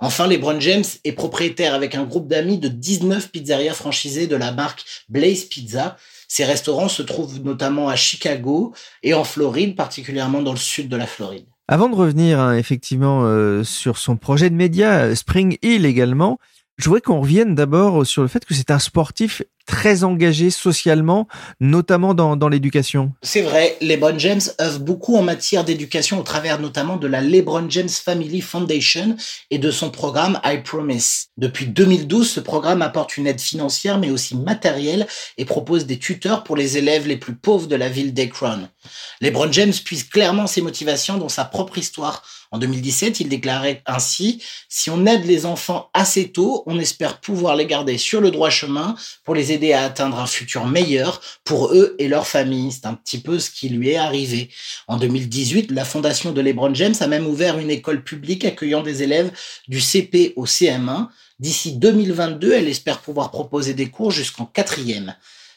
Enfin, 0.00 0.26
LeBron 0.26 0.60
James 0.60 0.84
est 1.04 1.12
propriétaire 1.12 1.74
avec 1.74 1.94
un 1.94 2.04
groupe 2.04 2.28
d'amis 2.28 2.58
de 2.58 2.68
19 2.68 3.30
pizzerias 3.30 3.74
franchisées 3.74 4.26
de 4.26 4.36
la 4.36 4.52
marque 4.52 4.84
Blaze 5.08 5.44
Pizza. 5.44 5.96
Ces 6.28 6.44
restaurants 6.44 6.88
se 6.88 7.02
trouvent 7.02 7.40
notamment 7.42 7.88
à 7.88 7.96
Chicago 7.96 8.74
et 9.02 9.14
en 9.14 9.24
Floride, 9.24 9.76
particulièrement 9.76 10.42
dans 10.42 10.52
le 10.52 10.58
sud 10.58 10.88
de 10.88 10.96
la 10.96 11.06
Floride. 11.06 11.46
Avant 11.68 11.88
de 11.88 11.94
revenir 11.94 12.40
hein, 12.40 12.56
effectivement 12.56 13.22
euh, 13.24 13.64
sur 13.64 13.96
son 13.96 14.16
projet 14.16 14.50
de 14.50 14.54
média, 14.54 15.14
Spring 15.16 15.56
Hill 15.62 15.86
également, 15.86 16.38
je 16.78 16.84
voudrais 16.86 17.00
qu'on 17.00 17.20
revienne 17.20 17.54
d'abord 17.54 18.06
sur 18.06 18.22
le 18.22 18.28
fait 18.28 18.44
que 18.44 18.54
c'est 18.54 18.70
un 18.70 18.78
sportif 18.78 19.42
très 19.66 20.04
engagé 20.04 20.50
socialement, 20.50 21.26
notamment 21.60 22.14
dans, 22.14 22.48
l'éducation. 22.48 23.12
C'est 23.22 23.42
vrai, 23.42 23.76
LeBron 23.80 24.18
James 24.18 24.40
œuvre 24.60 24.80
beaucoup 24.80 25.16
en 25.16 25.22
matière 25.22 25.64
d'éducation 25.64 26.20
au 26.20 26.22
travers 26.22 26.60
notamment 26.60 26.96
de 26.96 27.06
la 27.06 27.20
LeBron 27.20 27.66
James 27.70 27.88
Family 27.88 28.40
Foundation 28.40 29.16
et 29.50 29.58
de 29.58 29.70
son 29.70 29.90
programme 29.90 30.38
I 30.44 30.58
Promise. 30.62 31.28
Depuis 31.38 31.66
2012, 31.66 32.30
ce 32.30 32.40
programme 32.40 32.82
apporte 32.82 33.16
une 33.16 33.26
aide 33.26 33.40
financière 33.40 33.98
mais 33.98 34.10
aussi 34.10 34.36
matérielle 34.36 35.06
et 35.38 35.44
propose 35.44 35.86
des 35.86 35.98
tuteurs 35.98 36.44
pour 36.44 36.56
les 36.56 36.76
élèves 36.76 37.08
les 37.08 37.16
plus 37.16 37.34
pauvres 37.34 37.66
de 37.66 37.76
la 37.76 37.88
ville 37.88 38.12
d'Akron. 38.12 38.68
LeBron 39.20 39.50
James 39.52 39.72
puise 39.84 40.04
clairement 40.04 40.46
ses 40.46 40.60
motivations 40.60 41.16
dans 41.16 41.28
sa 41.28 41.44
propre 41.44 41.78
histoire 41.78 42.22
en 42.54 42.58
2017, 42.58 43.18
il 43.18 43.28
déclarait 43.28 43.82
ainsi 43.84 44.40
Si 44.68 44.88
on 44.88 45.06
aide 45.06 45.24
les 45.24 45.44
enfants 45.44 45.90
assez 45.92 46.30
tôt, 46.30 46.62
on 46.66 46.78
espère 46.78 47.20
pouvoir 47.20 47.56
les 47.56 47.66
garder 47.66 47.98
sur 47.98 48.20
le 48.20 48.30
droit 48.30 48.48
chemin 48.48 48.94
pour 49.24 49.34
les 49.34 49.50
à 49.72 49.84
atteindre 49.84 50.18
un 50.18 50.26
futur 50.26 50.66
meilleur 50.66 51.20
pour 51.44 51.72
eux 51.72 51.94
et 51.98 52.08
leur 52.08 52.26
famille. 52.26 52.72
C'est 52.72 52.86
un 52.86 52.94
petit 52.94 53.18
peu 53.18 53.38
ce 53.38 53.50
qui 53.50 53.68
lui 53.68 53.90
est 53.90 53.96
arrivé. 53.96 54.50
En 54.88 54.96
2018, 54.96 55.70
la 55.70 55.84
fondation 55.84 56.32
de 56.32 56.40
LeBron 56.40 56.74
James 56.74 56.94
a 57.00 57.06
même 57.06 57.26
ouvert 57.26 57.58
une 57.58 57.70
école 57.70 58.02
publique 58.02 58.44
accueillant 58.44 58.82
des 58.82 59.02
élèves 59.02 59.30
du 59.68 59.80
CP 59.80 60.32
au 60.36 60.46
CM1. 60.46 61.08
D'ici 61.38 61.76
2022, 61.76 62.52
elle 62.52 62.68
espère 62.68 63.00
pouvoir 63.00 63.30
proposer 63.30 63.74
des 63.74 63.90
cours 63.90 64.10
jusqu'en 64.10 64.46
quatrième. 64.46 65.14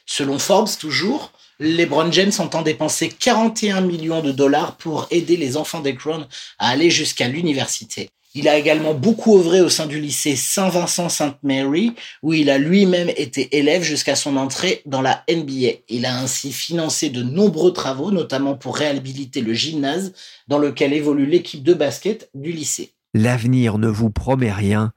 Selon 0.08 0.40
Forbes, 0.40 0.70
toujours, 0.80 1.32
LeBron 1.60 2.12
James 2.12 2.32
entend 2.40 2.62
dépenser 2.62 3.10
41 3.10 3.82
millions 3.82 4.22
de 4.22 4.32
dollars 4.32 4.78
pour 4.78 5.06
aider 5.12 5.36
les 5.36 5.58
enfants 5.58 5.82
d'Akron 5.82 6.26
à 6.60 6.70
aller 6.70 6.90
jusqu'à 6.90 7.28
l'université. 7.28 8.10
Il 8.34 8.48
a 8.48 8.58
également 8.58 8.94
beaucoup 8.94 9.38
œuvré 9.38 9.62
au 9.62 9.70
sein 9.70 9.86
du 9.86 10.00
lycée 10.00 10.36
Saint-Vincent-Sainte 10.36 11.40
Mary, 11.44 11.94
où 12.24 12.34
il 12.34 12.50
a 12.50 12.58
lui-même 12.58 13.10
été 13.10 13.58
élève 13.58 13.82
jusqu'à 13.82 14.16
son 14.16 14.38
entrée 14.38 14.82
dans 14.86 15.02
la 15.02 15.24
NBA. 15.30 15.80
Il 15.90 16.06
a 16.06 16.18
ainsi 16.18 16.54
financé 16.54 17.10
de 17.10 17.24
nombreux 17.24 17.74
travaux, 17.74 18.12
notamment 18.12 18.56
pour 18.56 18.78
réhabiliter 18.78 19.42
le 19.42 19.54
gymnase 19.54 20.14
dans 20.48 20.60
lequel 20.60 20.94
évolue 20.94 21.26
l'équipe 21.26 21.64
de 21.64 21.74
basket 21.74 22.30
du 22.34 22.52
lycée. 22.52 22.94
L'avenir 23.14 23.78
ne 23.78 23.88
vous 23.88 24.12
promet 24.12 24.52
rien, 24.54 24.94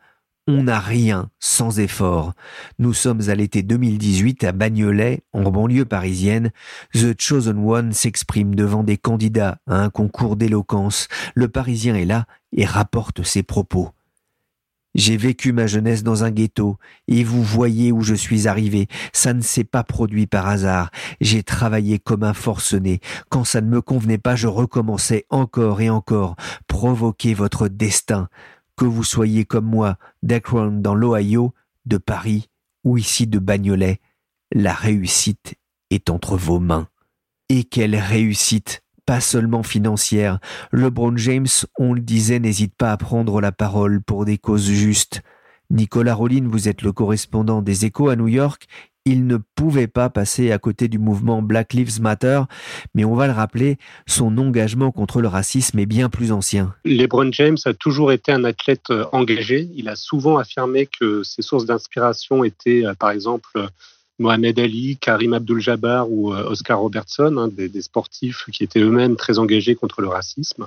on 0.51 0.65
n'a 0.65 0.81
rien 0.81 1.31
sans 1.39 1.79
effort. 1.79 2.35
Nous 2.79 2.93
sommes 2.93 3.23
à 3.29 3.35
l'été 3.35 3.63
2018 3.63 4.45
à 4.45 4.53
Bagnolet, 4.53 5.23
en 5.33 5.51
banlieue 5.51 5.85
parisienne. 5.85 6.51
The 6.93 7.15
Chosen 7.19 7.59
One 7.65 7.93
s'exprime 7.93 8.55
devant 8.55 8.83
des 8.83 8.97
candidats 8.97 9.59
à 9.69 9.77
un 9.77 9.91
concours 9.91 10.37
d'éloquence. 10.37 11.09
Le 11.35 11.49
Parisien 11.49 11.95
est 11.95 12.05
là 12.05 12.27
et 12.53 12.65
rapporte 12.65 13.23
ses 13.23 13.43
propos. 13.43 13.91
J'ai 14.97 15.17
vécu 15.17 15.53
ma 15.53 15.69
jeunesse 15.69 16.03
dans 16.03 16.25
un 16.25 16.33
ghetto, 16.33 16.77
et 17.07 17.23
vous 17.23 17.45
voyez 17.45 17.93
où 17.93 18.03
je 18.03 18.15
suis 18.15 18.49
arrivé. 18.49 18.89
Ça 19.13 19.33
ne 19.33 19.41
s'est 19.41 19.63
pas 19.63 19.85
produit 19.85 20.27
par 20.27 20.49
hasard. 20.49 20.91
J'ai 21.21 21.45
travaillé 21.45 22.01
comme 22.01 22.25
un 22.25 22.35
forcené. 22.35 22.99
Quand 23.29 23.45
ça 23.45 23.61
ne 23.61 23.69
me 23.69 23.81
convenait 23.81 24.19
pas, 24.19 24.35
je 24.35 24.49
recommençais 24.49 25.27
encore 25.31 25.81
et 25.81 25.91
encore. 25.91 26.35
Provoquez 26.67 27.35
votre 27.35 27.69
destin 27.69 28.29
que 28.81 28.87
vous 28.87 29.05
soyez 29.05 29.45
comme 29.45 29.67
moi 29.67 29.99
d'Akron 30.23 30.81
dans 30.81 30.95
l'Ohio, 30.95 31.53
de 31.85 31.99
Paris 31.99 32.49
ou 32.83 32.97
ici 32.97 33.27
de 33.27 33.39
Bagnolet, 33.39 34.01
la 34.53 34.73
réussite 34.73 35.55
est 35.91 36.09
entre 36.09 36.39
vos 36.39 36.61
mains. 36.61 36.89
Et 37.51 37.65
quelle 37.65 37.95
réussite 37.95 38.83
pas 39.05 39.21
seulement 39.21 39.63
financière. 39.63 40.39
LeBron 40.73 41.15
James, 41.19 41.47
on 41.79 41.93
le 41.93 42.01
disait, 42.01 42.39
n'hésite 42.39 42.75
pas 42.75 42.91
à 42.91 42.97
prendre 42.97 43.43
la 43.43 43.53
parole 43.53 44.01
pour 44.01 44.25
des 44.25 44.39
causes 44.39 44.71
justes. 44.71 45.21
Nicolas 45.69 46.15
Rollin, 46.15 46.49
vous 46.49 46.67
êtes 46.67 46.81
le 46.81 46.93
correspondant 46.93 47.61
des 47.61 47.85
Échos 47.85 48.09
à 48.09 48.17
New 48.17 48.29
York 48.29 48.67
il 49.05 49.27
ne 49.27 49.39
pouvait 49.55 49.87
pas 49.87 50.11
passer 50.11 50.53
à 50.53 50.59
côté 50.59 50.89
du 50.89 50.99
mouvement 50.99 51.43
Black 51.43 51.73
Lives 51.73 52.01
Matter, 52.01 52.43
mais 52.95 53.05
on 53.05 53.15
va 53.15 53.27
le 53.27 53.33
rappeler, 53.33 53.79
son 54.07 54.37
engagement 54.39 54.93
contre 54.93 55.21
le 55.21 55.29
racisme 55.29 55.79
est 55.79 55.87
bien 55.87 56.09
plus 56.09 56.33
ancien. 56.33 56.75
LeBron 56.85 57.33
James 57.33 57.59
a 57.65 57.75
toujours 57.75 58.13
été 58.13 58.33
un 58.33 58.45
athlète 58.45 58.91
euh, 58.91 59.07
engagé. 59.13 59.69
Il 59.75 59.89
a 59.89 59.97
souvent 59.97 60.39
affirmé 60.39 60.87
que 60.87 61.23
ses 61.23 61.43
sources 61.43 61.67
d'inspiration 61.67 62.45
étaient, 62.45 62.85
euh, 62.85 62.95
par 62.95 63.11
exemple, 63.11 63.69
Mohamed 64.19 64.59
Ali, 64.59 64.99
Karim 65.01 65.33
Abdul-Jabbar 65.33 66.11
ou 66.11 66.35
euh, 66.35 66.45
Oscar 66.45 66.79
Robertson, 66.79 67.37
hein, 67.39 67.49
des, 67.49 67.69
des 67.69 67.83
sportifs 67.83 68.45
qui 68.53 68.63
étaient 68.63 68.81
eux-mêmes 68.81 69.17
très 69.17 69.39
engagés 69.39 69.75
contre 69.75 70.03
le 70.03 70.09
racisme. 70.09 70.67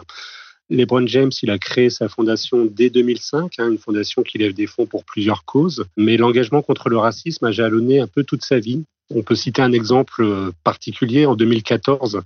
LeBron 0.70 1.06
James, 1.08 1.32
il 1.42 1.52
a 1.52 1.58
créé 1.58 1.90
sa 1.90 2.08
fondation 2.08 2.66
dès 2.66 2.90
2005, 2.90 3.60
hein, 3.60 3.70
une 3.70 3.78
fondation 3.78 4.24
qui 4.24 4.38
lève 4.38 4.54
des 4.54 4.68
fonds 4.68 4.86
pour 4.86 5.04
plusieurs 5.04 5.46
causes. 5.46 5.86
Mais 5.98 6.18
l'engagement 6.18 6.62
contre 6.62 6.90
le 6.90 6.98
racisme 6.98 7.46
a 7.46 7.52
jalonné 7.52 8.00
un 8.00 8.08
peu 8.08 8.24
toute 8.24 8.44
sa 8.44 8.60
vie. 8.60 8.84
On 9.14 9.22
peut 9.22 9.36
citer 9.36 9.62
un 9.62 9.74
exemple 9.74 10.24
euh, 10.24 10.52
particulier. 10.64 11.26
En 11.26 11.36
2014, 11.36 12.22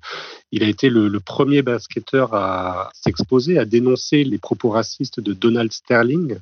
il 0.51 0.63
a 0.63 0.67
été 0.67 0.89
le, 0.89 1.19
premier 1.19 1.61
basketteur 1.61 2.33
à 2.33 2.91
s'exposer, 2.93 3.57
à 3.57 3.65
dénoncer 3.65 4.23
les 4.23 4.37
propos 4.37 4.69
racistes 4.69 5.19
de 5.19 5.33
Donald 5.33 5.71
Sterling, 5.71 6.37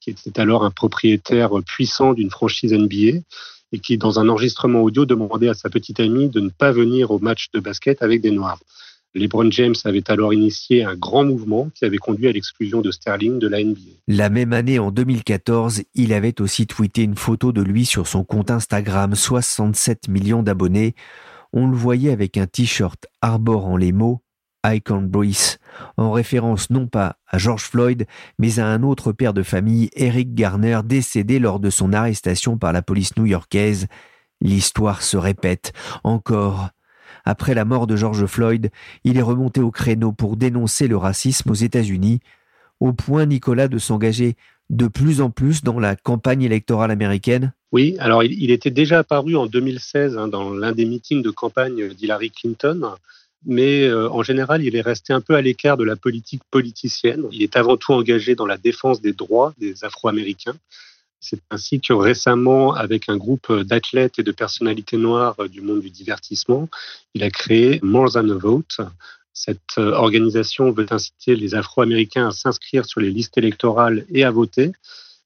qui 0.00 0.10
était 0.10 0.40
alors 0.40 0.64
un 0.64 0.70
propriétaire 0.70 1.50
puissant 1.66 2.14
d'une 2.14 2.30
franchise 2.30 2.72
NBA 2.72 3.18
et 3.72 3.78
qui, 3.78 3.98
dans 3.98 4.18
un 4.18 4.28
enregistrement 4.28 4.82
audio, 4.82 5.04
demandait 5.04 5.48
à 5.48 5.54
sa 5.54 5.68
petite 5.68 6.00
amie 6.00 6.28
de 6.28 6.40
ne 6.40 6.48
pas 6.48 6.72
venir 6.72 7.10
au 7.10 7.18
match 7.18 7.48
de 7.52 7.60
basket 7.60 8.02
avec 8.02 8.20
des 8.20 8.30
Noirs. 8.30 8.58
LeBron 9.14 9.50
James 9.50 9.74
avait 9.84 10.08
alors 10.08 10.32
initié 10.32 10.84
un 10.84 10.94
grand 10.94 11.24
mouvement 11.24 11.68
qui 11.74 11.84
avait 11.84 11.98
conduit 11.98 12.28
à 12.28 12.32
l'exclusion 12.32 12.80
de 12.80 12.90
Sterling 12.90 13.38
de 13.38 13.48
la 13.48 13.62
NBA. 13.62 13.80
La 14.06 14.30
même 14.30 14.52
année, 14.52 14.78
en 14.78 14.92
2014, 14.92 15.82
il 15.94 16.12
avait 16.12 16.40
aussi 16.40 16.66
tweeté 16.66 17.02
une 17.02 17.16
photo 17.16 17.52
de 17.52 17.62
lui 17.62 17.84
sur 17.84 18.06
son 18.06 18.22
compte 18.22 18.50
Instagram, 18.50 19.14
67 19.14 20.08
millions 20.08 20.42
d'abonnés. 20.42 20.94
On 21.52 21.66
le 21.66 21.76
voyait 21.76 22.12
avec 22.12 22.36
un 22.36 22.46
t-shirt 22.46 23.06
arborant 23.20 23.76
les 23.76 23.92
mots 23.92 24.22
I 24.64 24.80
can't 24.80 25.08
breathe, 25.08 25.58
en 25.96 26.12
référence 26.12 26.70
non 26.70 26.86
pas 26.86 27.16
à 27.26 27.38
George 27.38 27.64
Floyd, 27.64 28.06
mais 28.38 28.58
à 28.58 28.66
un 28.66 28.82
autre 28.82 29.12
père 29.12 29.32
de 29.32 29.42
famille, 29.42 29.88
Eric 29.94 30.34
Garner, 30.34 30.80
décédé 30.84 31.38
lors 31.38 31.60
de 31.60 31.70
son 31.70 31.92
arrestation 31.92 32.58
par 32.58 32.72
la 32.72 32.82
police 32.82 33.16
new-yorkaise. 33.16 33.86
L'histoire 34.42 35.02
se 35.02 35.16
répète 35.16 35.72
encore 36.04 36.68
après 37.30 37.54
la 37.54 37.64
mort 37.64 37.86
de 37.86 37.96
George 37.96 38.26
Floyd, 38.26 38.70
il 39.04 39.16
est 39.16 39.22
remonté 39.22 39.60
au 39.60 39.70
créneau 39.70 40.12
pour 40.12 40.36
dénoncer 40.36 40.88
le 40.88 40.96
racisme 40.96 41.50
aux 41.50 41.54
États-Unis, 41.54 42.20
au 42.80 42.92
point, 42.92 43.24
Nicolas, 43.24 43.68
de 43.68 43.78
s'engager 43.78 44.36
de 44.68 44.88
plus 44.88 45.20
en 45.20 45.30
plus 45.30 45.62
dans 45.62 45.78
la 45.78 45.96
campagne 45.96 46.42
électorale 46.42 46.90
américaine 46.90 47.52
Oui, 47.72 47.96
alors 47.98 48.22
il, 48.24 48.50
était 48.50 48.70
déjà 48.70 49.00
apparu 49.00 49.36
en 49.36 49.46
2016 49.46 50.16
hein, 50.16 50.28
dans 50.28 50.52
l'un 50.52 50.72
des 50.72 50.84
meetings 50.84 51.22
de 51.22 51.30
campagne 51.30 51.88
d'Hillary 51.94 52.30
Clinton, 52.30 52.94
mais 53.46 53.84
euh, 53.84 54.10
en 54.10 54.22
général, 54.22 54.64
il 54.64 54.74
est 54.76 54.80
resté 54.80 55.12
un 55.12 55.20
peu 55.20 55.34
à 55.34 55.40
l'écart 55.40 55.76
de 55.76 55.84
la 55.84 55.96
politique 55.96 56.42
politicienne. 56.50 57.24
Il 57.32 57.42
est 57.42 57.56
avant 57.56 57.76
tout 57.76 57.92
engagé 57.92 58.34
dans 58.34 58.46
la 58.46 58.58
défense 58.58 59.00
des 59.00 59.12
droits 59.12 59.54
des 59.58 59.84
Afro-Américains. 59.84 60.56
C'est 61.20 61.40
ainsi 61.50 61.80
que 61.80 61.92
récemment, 61.92 62.74
avec 62.74 63.08
un 63.08 63.16
groupe 63.16 63.52
d'athlètes 63.52 64.18
et 64.18 64.22
de 64.22 64.32
personnalités 64.32 64.96
noires 64.96 65.36
du 65.48 65.60
monde 65.60 65.80
du 65.80 65.90
divertissement, 65.90 66.68
il 67.14 67.22
a 67.22 67.30
créé 67.30 67.78
More 67.82 68.12
Than 68.12 68.30
a 68.30 68.34
Vote. 68.34 68.78
Cette 69.34 69.76
organisation 69.76 70.72
veut 70.72 70.86
inciter 70.90 71.36
les 71.36 71.54
Afro-Américains 71.54 72.28
à 72.28 72.30
s'inscrire 72.30 72.86
sur 72.86 73.00
les 73.00 73.10
listes 73.10 73.36
électorales 73.38 74.06
et 74.10 74.24
à 74.24 74.30
voter. 74.30 74.72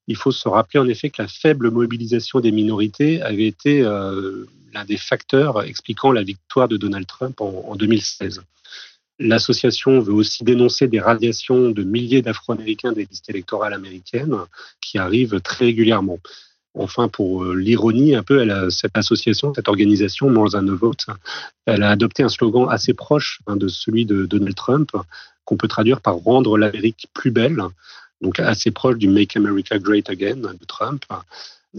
Il 0.06 0.16
faut 0.16 0.32
se 0.32 0.48
rappeler 0.48 0.80
en 0.80 0.88
effet 0.88 1.10
que 1.10 1.22
la 1.22 1.28
faible 1.28 1.70
mobilisation 1.70 2.40
des 2.40 2.52
minorités 2.52 3.22
avait 3.22 3.46
été 3.46 3.82
euh, 3.82 4.44
l'un 4.72 4.84
des 4.84 4.98
facteurs 4.98 5.62
expliquant 5.62 6.12
la 6.12 6.22
victoire 6.22 6.68
de 6.68 6.76
Donald 6.76 7.06
Trump 7.06 7.40
en 7.40 7.74
2016. 7.76 8.42
L'association 9.18 10.00
veut 10.00 10.12
aussi 10.12 10.42
dénoncer 10.42 10.88
des 10.88 11.00
radiations 11.00 11.70
de 11.70 11.82
milliers 11.84 12.22
d'Afro-Américains 12.22 12.92
des 12.92 13.06
listes 13.08 13.30
électorales 13.30 13.72
américaines 13.72 14.36
qui 14.80 14.98
arrivent 14.98 15.40
très 15.40 15.66
régulièrement. 15.66 16.18
Enfin, 16.76 17.06
pour 17.06 17.44
euh, 17.44 17.54
l'ironie, 17.54 18.16
un 18.16 18.24
peu, 18.24 18.68
cette 18.70 18.96
association, 18.96 19.54
cette 19.54 19.68
organisation, 19.68 20.28
More 20.28 20.50
Than 20.50 20.66
a 20.66 20.74
Vote, 20.74 21.06
elle 21.66 21.84
a 21.84 21.90
adopté 21.90 22.24
un 22.24 22.28
slogan 22.28 22.66
assez 22.68 22.94
proche 22.94 23.38
hein, 23.46 23.56
de 23.56 23.68
celui 23.68 24.04
de 24.04 24.26
Donald 24.26 24.56
Trump, 24.56 24.90
qu'on 25.44 25.56
peut 25.56 25.68
traduire 25.68 26.00
par 26.00 26.16
rendre 26.16 26.58
l'Amérique 26.58 27.06
plus 27.14 27.30
belle, 27.30 27.62
donc 28.20 28.40
assez 28.40 28.72
proche 28.72 28.96
du 28.96 29.06
Make 29.08 29.36
America 29.36 29.78
Great 29.78 30.10
Again 30.10 30.36
de 30.36 30.64
Trump. 30.66 31.04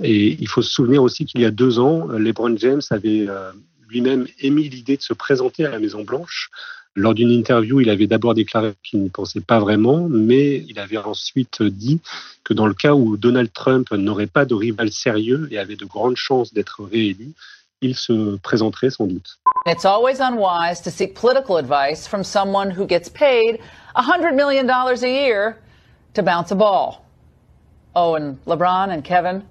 Et 0.01 0.37
il 0.39 0.47
faut 0.47 0.61
se 0.61 0.71
souvenir 0.71 1.03
aussi 1.03 1.25
qu'il 1.25 1.41
y 1.41 1.45
a 1.45 1.51
deux 1.51 1.79
ans, 1.79 2.07
LeBron 2.07 2.55
James 2.57 2.81
avait 2.91 3.25
euh, 3.27 3.51
lui-même 3.89 4.27
émis 4.39 4.69
l'idée 4.69 4.95
de 4.95 5.01
se 5.01 5.13
présenter 5.13 5.65
à 5.65 5.71
la 5.71 5.79
Maison 5.79 6.03
Blanche 6.03 6.49
lors 6.95 7.13
d'une 7.13 7.31
interview, 7.31 7.81
il 7.81 7.89
avait 7.89 8.07
d'abord 8.07 8.33
déclaré 8.33 8.73
qu'il 8.83 9.01
n'y 9.01 9.09
pensait 9.09 9.41
pas 9.41 9.59
vraiment, 9.59 10.07
mais 10.09 10.63
il 10.67 10.79
avait 10.79 10.97
ensuite 10.97 11.61
dit 11.61 11.99
que 12.43 12.53
dans 12.53 12.67
le 12.67 12.73
cas 12.73 12.93
où 12.93 13.17
Donald 13.17 13.51
Trump 13.53 13.91
n'aurait 13.91 14.27
pas 14.27 14.45
de 14.45 14.53
rival 14.53 14.91
sérieux 14.91 15.47
et 15.51 15.57
avait 15.57 15.75
de 15.75 15.85
grandes 15.85 16.15
chances 16.15 16.53
d'être 16.53 16.83
réélu, 16.83 17.33
il 17.81 17.95
se 17.95 18.37
présenterait 18.37 18.89
sans 18.89 19.07
doute. 19.07 19.37
It's 19.65 19.85
always 19.85 20.19
unwise 20.19 20.81
to 20.81 20.89
seek 20.89 21.15
political 21.15 21.57
advice 21.57 22.07
from 22.07 22.23
someone 22.23 22.71
who 22.71 22.85
gets 22.87 23.09
paid 23.09 23.59
$100 23.95 24.35
million 24.35 24.69
a 24.69 24.95
year 25.07 25.57
to 26.13 26.23
bounce 26.23 26.51
a 26.51 26.55
ball. 26.55 27.05
Oh, 27.95 28.15
and 28.15 28.37
LeBron 28.45 28.91
and 28.91 29.03
Kevin, 29.03 29.43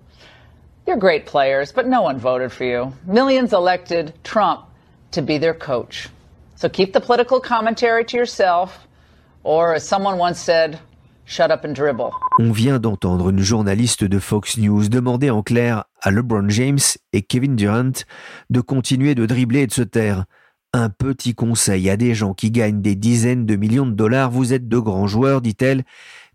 You're 0.86 0.98
great 0.98 1.24
players, 1.24 1.72
but 1.72 1.86
no 1.86 2.02
one 2.02 2.18
voted 2.18 2.52
for 2.52 2.64
you. 2.64 2.92
Millions 3.06 3.54
elected 3.54 4.12
Trump 4.22 4.66
to 5.12 5.22
be 5.22 5.38
their 5.38 5.54
coach. 5.54 6.08
So 6.56 6.68
keep 6.68 6.92
the 6.92 7.00
political 7.00 7.40
commentary 7.40 8.04
to 8.06 8.16
yourself, 8.16 8.86
or 9.42 9.74
as 9.74 9.86
someone 9.86 10.18
once 10.18 10.38
said, 10.38 10.78
shut 11.24 11.50
up 11.50 11.64
and 11.64 11.74
dribble. 11.74 12.12
On 12.38 12.52
vient 12.52 12.78
d'entendre 12.78 13.30
une 13.30 13.40
journaliste 13.40 14.04
de 14.04 14.18
Fox 14.18 14.58
News 14.58 14.88
demander 14.88 15.30
en 15.30 15.42
clair 15.42 15.84
à 16.00 16.10
LeBron 16.10 16.48
James 16.48 16.78
et 17.12 17.22
Kevin 17.22 17.56
Durant 17.56 18.04
de 18.50 18.60
continuer 18.60 19.14
de 19.14 19.26
dribbler 19.26 19.62
et 19.62 19.66
de 19.66 19.72
se 19.72 19.82
taire. 19.82 20.24
Un 20.72 20.88
petit 20.88 21.34
conseil 21.34 21.88
à 21.88 21.96
des 21.96 22.14
gens 22.14 22.34
qui 22.34 22.50
gagnent 22.50 22.82
des 22.82 22.96
dizaines 22.96 23.46
de 23.46 23.56
millions 23.56 23.86
de 23.86 23.92
dollars, 23.92 24.30
vous 24.30 24.52
êtes 24.52 24.68
de 24.68 24.78
grands 24.78 25.06
joueurs, 25.06 25.40
dit-elle, 25.40 25.84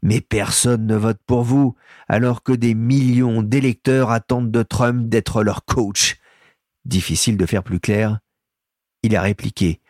mais 0.02 0.22
personne 0.22 0.86
ne 0.86 0.96
vote 0.96 1.20
pour 1.28 1.44
vous, 1.44 1.76
alors 2.08 2.44
que 2.44 2.54
des 2.54 2.74
millions 2.74 3.42
d'électeurs 3.42 4.12
attendent 4.12 4.52
de 4.52 4.64
Trump 4.64 5.10
d'être 5.10 5.44
leur 5.44 5.66
coach. 5.66 6.18
Difficile 6.86 7.36
de 7.36 7.46
faire 7.46 7.64
plus 7.64 7.82
clair. 7.82 8.20
Il 9.04 9.16
a 9.16 9.22
répliqué. 9.22 9.82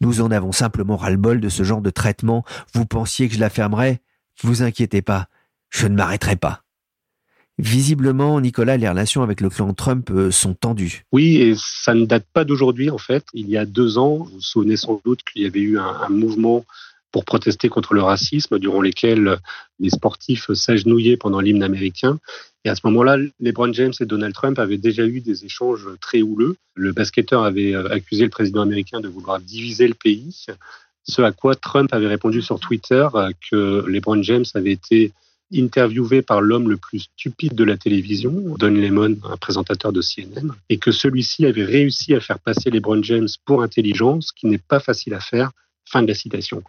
Nous 0.00 0.20
en 0.20 0.30
avons 0.30 0.52
simplement 0.52 0.96
ras-le-bol 0.96 1.40
de 1.40 1.48
ce 1.48 1.62
genre 1.62 1.82
de 1.82 1.90
traitement. 1.90 2.44
Vous 2.74 2.86
pensiez 2.86 3.28
que 3.28 3.34
je 3.34 3.40
la 3.40 3.50
fermerais? 3.50 4.00
Vous 4.42 4.62
inquiétez 4.62 5.02
pas. 5.02 5.28
Je 5.70 5.86
ne 5.86 5.96
m'arrêterai 5.96 6.36
pas. 6.36 6.62
Visiblement, 7.58 8.40
Nicolas, 8.40 8.76
les 8.76 8.88
relations 8.88 9.22
avec 9.22 9.40
le 9.40 9.50
clan 9.50 9.74
Trump 9.74 10.10
euh, 10.10 10.30
sont 10.30 10.54
tendues. 10.54 11.04
Oui, 11.10 11.38
et 11.38 11.54
ça 11.56 11.92
ne 11.92 12.06
date 12.06 12.26
pas 12.32 12.44
d'aujourd'hui 12.44 12.88
en 12.88 12.98
fait. 12.98 13.24
Il 13.34 13.50
y 13.50 13.56
a 13.56 13.66
deux 13.66 13.98
ans, 13.98 14.18
vous 14.18 14.26
vous 14.26 14.40
souvenez 14.40 14.76
sans 14.76 15.00
doute 15.04 15.24
qu'il 15.24 15.42
y 15.42 15.46
avait 15.46 15.60
eu 15.60 15.76
un, 15.76 15.86
un 15.86 16.08
mouvement 16.08 16.64
pour 17.12 17.24
protester 17.24 17.68
contre 17.68 17.94
le 17.94 18.02
racisme, 18.02 18.58
durant 18.58 18.80
lesquels 18.80 19.38
les 19.80 19.90
sportifs 19.90 20.52
s'agenouillaient 20.52 21.16
pendant 21.16 21.40
l'hymne 21.40 21.62
américain. 21.62 22.18
Et 22.64 22.68
à 22.68 22.74
ce 22.74 22.80
moment-là, 22.84 23.16
LeBron 23.40 23.72
James 23.72 23.92
et 24.00 24.04
Donald 24.04 24.34
Trump 24.34 24.58
avaient 24.58 24.78
déjà 24.78 25.06
eu 25.06 25.20
des 25.20 25.44
échanges 25.44 25.88
très 26.00 26.22
houleux. 26.22 26.56
Le 26.74 26.92
basketteur 26.92 27.44
avait 27.44 27.74
euh, 27.74 27.88
accusé 27.90 28.24
le 28.24 28.30
président 28.30 28.62
américain 28.62 29.00
de 29.00 29.08
vouloir 29.08 29.40
diviser 29.40 29.88
le 29.88 29.94
pays, 29.94 30.46
ce 31.04 31.22
à 31.22 31.32
quoi 31.32 31.54
Trump 31.54 31.92
avait 31.92 32.08
répondu 32.08 32.42
sur 32.42 32.60
Twitter 32.60 33.08
euh, 33.14 33.30
que 33.50 33.84
LeBron 33.86 34.22
James 34.22 34.44
avait 34.54 34.72
été 34.72 35.12
interviewé 35.54 36.20
par 36.20 36.42
l'homme 36.42 36.68
le 36.68 36.76
plus 36.76 37.00
stupide 37.00 37.54
de 37.54 37.64
la 37.64 37.78
télévision, 37.78 38.32
Don 38.58 38.68
Lemon, 38.68 39.16
un 39.24 39.36
présentateur 39.38 39.92
de 39.92 40.02
CNN, 40.02 40.52
et 40.68 40.76
que 40.78 40.92
celui-ci 40.92 41.46
avait 41.46 41.64
réussi 41.64 42.14
à 42.14 42.20
faire 42.20 42.38
passer 42.38 42.70
LeBron 42.70 43.02
James 43.02 43.28
pour 43.46 43.62
intelligence, 43.62 44.26
ce 44.28 44.32
qui 44.38 44.46
n'est 44.46 44.58
pas 44.58 44.80
facile 44.80 45.14
à 45.14 45.20
faire. 45.20 45.50
Fin 45.86 46.02
de 46.02 46.08
la 46.08 46.14
citation. 46.14 46.62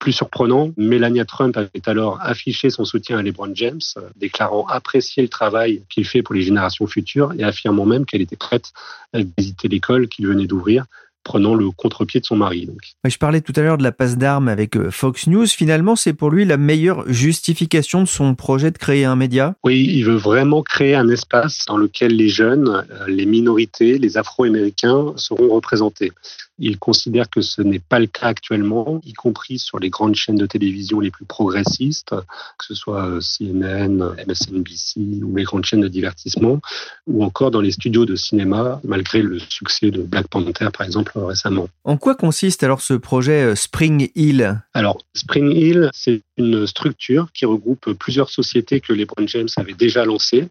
Plus 0.00 0.12
surprenant, 0.12 0.72
Melania 0.78 1.26
Trump 1.26 1.56
avait 1.56 1.70
alors 1.86 2.18
affiché 2.22 2.70
son 2.70 2.84
soutien 2.84 3.18
à 3.18 3.22
LeBron 3.22 3.52
James, 3.54 3.80
déclarant 4.16 4.66
apprécier 4.66 5.22
le 5.22 5.28
travail 5.28 5.82
qu'il 5.90 6.06
fait 6.06 6.22
pour 6.22 6.34
les 6.34 6.42
générations 6.42 6.86
futures 6.86 7.34
et 7.38 7.44
affirmant 7.44 7.84
même 7.84 8.06
qu'elle 8.06 8.22
était 8.22 8.34
prête 8.34 8.72
à 9.12 9.18
visiter 9.36 9.68
l'école 9.68 10.08
qu'il 10.08 10.26
venait 10.26 10.46
d'ouvrir 10.46 10.86
prenant 11.24 11.54
le 11.54 11.70
contre-pied 11.70 12.20
de 12.20 12.26
son 12.26 12.36
mari. 12.36 12.66
Donc. 12.66 12.78
Je 13.04 13.16
parlais 13.18 13.40
tout 13.40 13.52
à 13.56 13.60
l'heure 13.60 13.78
de 13.78 13.82
la 13.82 13.92
passe 13.92 14.16
d'armes 14.16 14.48
avec 14.48 14.76
euh, 14.76 14.90
Fox 14.90 15.26
News. 15.26 15.46
Finalement, 15.46 15.96
c'est 15.96 16.12
pour 16.12 16.30
lui 16.30 16.44
la 16.44 16.56
meilleure 16.56 17.04
justification 17.12 18.02
de 18.02 18.08
son 18.08 18.34
projet 18.34 18.70
de 18.70 18.78
créer 18.78 19.04
un 19.04 19.16
média? 19.16 19.54
Oui, 19.64 19.86
il 19.88 20.04
veut 20.04 20.16
vraiment 20.16 20.62
créer 20.62 20.94
un 20.94 21.08
espace 21.08 21.64
dans 21.66 21.76
lequel 21.76 22.16
les 22.16 22.28
jeunes, 22.28 22.68
euh, 22.68 23.06
les 23.06 23.26
minorités, 23.26 23.98
les 23.98 24.16
Afro-Américains 24.16 25.12
seront 25.16 25.48
représentés. 25.48 26.12
Il 26.60 26.78
considère 26.78 27.28
que 27.28 27.40
ce 27.40 27.62
n'est 27.62 27.78
pas 27.78 27.98
le 27.98 28.06
cas 28.06 28.26
actuellement, 28.26 29.00
y 29.04 29.14
compris 29.14 29.58
sur 29.58 29.78
les 29.78 29.88
grandes 29.90 30.14
chaînes 30.14 30.36
de 30.36 30.46
télévision 30.46 31.00
les 31.00 31.10
plus 31.10 31.24
progressistes, 31.24 32.14
que 32.58 32.64
ce 32.64 32.74
soit 32.74 33.06
euh, 33.06 33.20
CNN, 33.20 34.14
MSNBC 34.26 35.22
ou 35.24 35.34
les 35.36 35.44
grandes 35.44 35.64
chaînes 35.64 35.80
de 35.80 35.88
divertissement, 35.88 36.60
ou 37.06 37.24
encore 37.24 37.50
dans 37.50 37.62
les 37.62 37.72
studios 37.72 38.04
de 38.04 38.14
cinéma, 38.14 38.80
malgré 38.84 39.22
le 39.22 39.38
succès 39.38 39.90
de 39.90 40.02
Black 40.02 40.28
Panther, 40.28 40.68
par 40.72 40.86
exemple, 40.86 41.18
récemment. 41.18 41.68
En 41.84 41.96
quoi 41.96 42.14
consiste 42.14 42.62
alors 42.62 42.82
ce 42.82 42.94
projet 42.94 43.42
euh, 43.42 43.54
Spring 43.54 44.10
Hill? 44.14 44.60
Alors, 44.74 44.98
Spring 45.14 45.50
Hill, 45.50 45.90
c'est 45.94 46.22
une 46.36 46.66
structure 46.66 47.28
qui 47.32 47.46
regroupe 47.46 47.92
plusieurs 47.94 48.30
sociétés 48.30 48.80
que 48.80 48.92
LeBron 48.92 49.26
James 49.26 49.48
avait 49.56 49.74
déjà 49.74 50.04
lancées. 50.04 50.48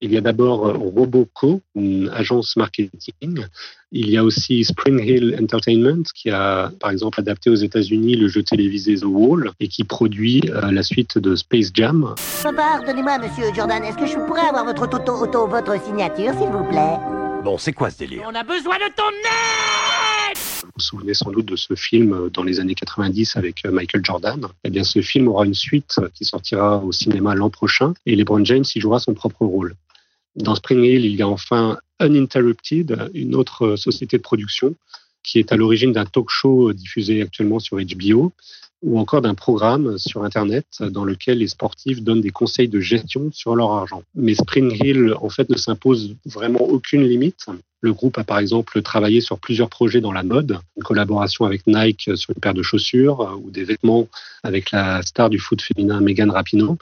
Il 0.00 0.12
y 0.12 0.16
a 0.16 0.20
d'abord 0.20 0.60
Roboco, 0.60 1.60
une 1.74 2.08
agence 2.10 2.54
marketing. 2.54 3.44
Il 3.90 4.08
y 4.08 4.16
a 4.16 4.22
aussi 4.22 4.62
Spring 4.62 5.00
Hill 5.00 5.36
Entertainment, 5.42 6.04
qui 6.14 6.30
a 6.30 6.70
par 6.78 6.92
exemple 6.92 7.18
adapté 7.18 7.50
aux 7.50 7.56
États-Unis 7.56 8.14
le 8.14 8.28
jeu 8.28 8.44
télévisé 8.44 8.94
The 8.94 9.06
Wall 9.06 9.50
et 9.58 9.66
qui 9.66 9.82
produit 9.82 10.42
euh, 10.50 10.70
la 10.70 10.84
suite 10.84 11.18
de 11.18 11.34
Space 11.34 11.72
Jam. 11.74 12.14
Pardonnez-moi, 12.44 13.18
monsieur 13.18 13.52
Jordan, 13.52 13.82
est-ce 13.82 13.96
que 13.96 14.06
je 14.06 14.24
pourrais 14.24 14.46
avoir 14.46 14.64
votre 14.64 14.82
auto, 14.82 15.14
auto, 15.14 15.48
votre 15.48 15.82
signature, 15.84 16.32
s'il 16.38 16.48
vous 16.48 16.64
plaît? 16.68 16.98
Bon, 17.42 17.58
c'est 17.58 17.72
quoi 17.72 17.90
ce 17.90 17.98
délire? 17.98 18.22
On 18.24 18.34
a 18.36 18.44
besoin 18.44 18.76
de 18.76 18.94
ton 18.94 19.10
aide 19.10 20.38
Vous 20.62 20.70
vous 20.76 20.80
souvenez 20.80 21.14
sans 21.14 21.32
doute 21.32 21.46
de 21.46 21.56
ce 21.56 21.74
film 21.74 22.30
dans 22.32 22.44
les 22.44 22.60
années 22.60 22.76
90 22.76 23.34
avec 23.34 23.64
euh, 23.64 23.72
Michael 23.72 24.04
Jordan. 24.04 24.46
Eh 24.62 24.70
bien, 24.70 24.84
ce 24.84 25.00
film 25.00 25.26
aura 25.26 25.44
une 25.44 25.54
suite 25.54 25.96
qui 26.14 26.24
sortira 26.24 26.78
au 26.84 26.92
cinéma 26.92 27.34
l'an 27.34 27.50
prochain 27.50 27.94
et 28.06 28.14
LeBron 28.14 28.44
James 28.44 28.64
y 28.72 28.78
jouera 28.78 29.00
son 29.00 29.14
propre 29.14 29.44
rôle. 29.44 29.74
Dans 30.38 30.54
Spring 30.54 30.84
Hill, 30.84 31.04
il 31.04 31.16
y 31.16 31.22
a 31.22 31.28
enfin 31.28 31.78
Uninterrupted, 32.00 33.10
une 33.12 33.34
autre 33.34 33.74
société 33.74 34.18
de 34.18 34.22
production 34.22 34.74
qui 35.24 35.40
est 35.40 35.52
à 35.52 35.56
l'origine 35.56 35.92
d'un 35.92 36.06
talk 36.06 36.30
show 36.30 36.72
diffusé 36.72 37.22
actuellement 37.22 37.58
sur 37.58 37.76
HBO 37.78 38.32
ou 38.82 39.00
encore 39.00 39.20
d'un 39.20 39.34
programme 39.34 39.98
sur 39.98 40.22
Internet 40.22 40.66
dans 40.80 41.04
lequel 41.04 41.38
les 41.38 41.48
sportifs 41.48 42.00
donnent 42.02 42.20
des 42.20 42.30
conseils 42.30 42.68
de 42.68 42.78
gestion 42.78 43.30
sur 43.32 43.56
leur 43.56 43.72
argent. 43.72 44.04
Mais 44.14 44.34
Spring 44.34 44.70
Hill, 44.72 45.14
en 45.20 45.28
fait, 45.28 45.50
ne 45.50 45.56
s'impose 45.56 46.14
vraiment 46.24 46.62
aucune 46.62 47.02
limite. 47.02 47.46
Le 47.80 47.92
groupe 47.92 48.16
a 48.18 48.24
par 48.24 48.38
exemple 48.38 48.80
travaillé 48.82 49.20
sur 49.20 49.40
plusieurs 49.40 49.68
projets 49.68 50.00
dans 50.00 50.12
la 50.12 50.22
mode, 50.22 50.58
une 50.76 50.84
collaboration 50.84 51.44
avec 51.44 51.66
Nike 51.66 52.10
sur 52.16 52.30
une 52.30 52.40
paire 52.40 52.54
de 52.54 52.62
chaussures 52.62 53.40
ou 53.42 53.50
des 53.50 53.64
vêtements 53.64 54.06
avec 54.44 54.70
la 54.70 55.02
star 55.02 55.30
du 55.30 55.40
foot 55.40 55.60
féminin 55.60 56.00
Megan 56.00 56.30
Rapinoe. 56.30 56.76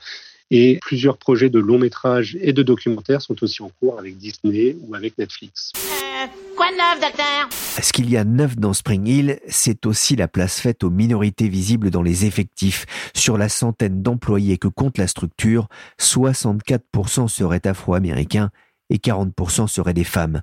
Et 0.50 0.78
plusieurs 0.80 1.18
projets 1.18 1.50
de 1.50 1.59
long 1.59 1.78
métrage 1.78 2.37
et 2.40 2.52
de 2.52 2.62
documentaires 2.62 3.20
sont 3.20 3.42
aussi 3.42 3.62
en 3.62 3.70
cours 3.80 3.98
avec 3.98 4.16
Disney 4.16 4.76
ou 4.80 4.94
avec 4.94 5.18
Netflix. 5.18 5.72
Euh, 5.76 6.26
quoi 6.56 6.66
de 6.70 6.76
neuf, 6.76 7.00
docteur? 7.00 7.48
Ce 7.82 7.92
qu'il 7.92 8.09
y 8.09 8.16
a 8.16 8.24
neuf 8.24 8.56
dans 8.56 8.72
Spring 8.72 9.06
Hill, 9.06 9.40
c'est 9.48 9.87
aussi 9.87 10.14
la 10.14 10.28
place 10.28 10.61
faite 10.61 10.85
aux 10.85 10.90
minorités 10.90 11.48
visibles 11.48 11.90
dans 11.90 12.02
les 12.02 12.26
effectifs. 12.26 12.87
Sur 13.14 13.38
la 13.38 13.48
centaine 13.48 14.02
d'employés 14.02 14.56
que 14.56 14.68
compte 14.68 14.98
la 14.98 15.09
structure, 15.09 15.68
64% 16.00 17.26
seraient 17.26 17.66
afro-américains 17.66 18.50
et 18.88 18.98
40% 18.98 19.66
seraient 19.66 19.94
des 19.94 20.04
femmes. 20.04 20.42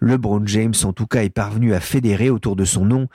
LeBron 0.00 0.46
James, 0.46 0.74
en 0.84 0.92
tout 0.92 1.06
cas, 1.06 1.22
est 1.22 1.30
parvenu 1.30 1.72
à 1.72 1.80
fédérer 1.80 2.28
autour 2.28 2.54
de 2.54 2.66
son 2.66 2.84
nom 2.84 3.08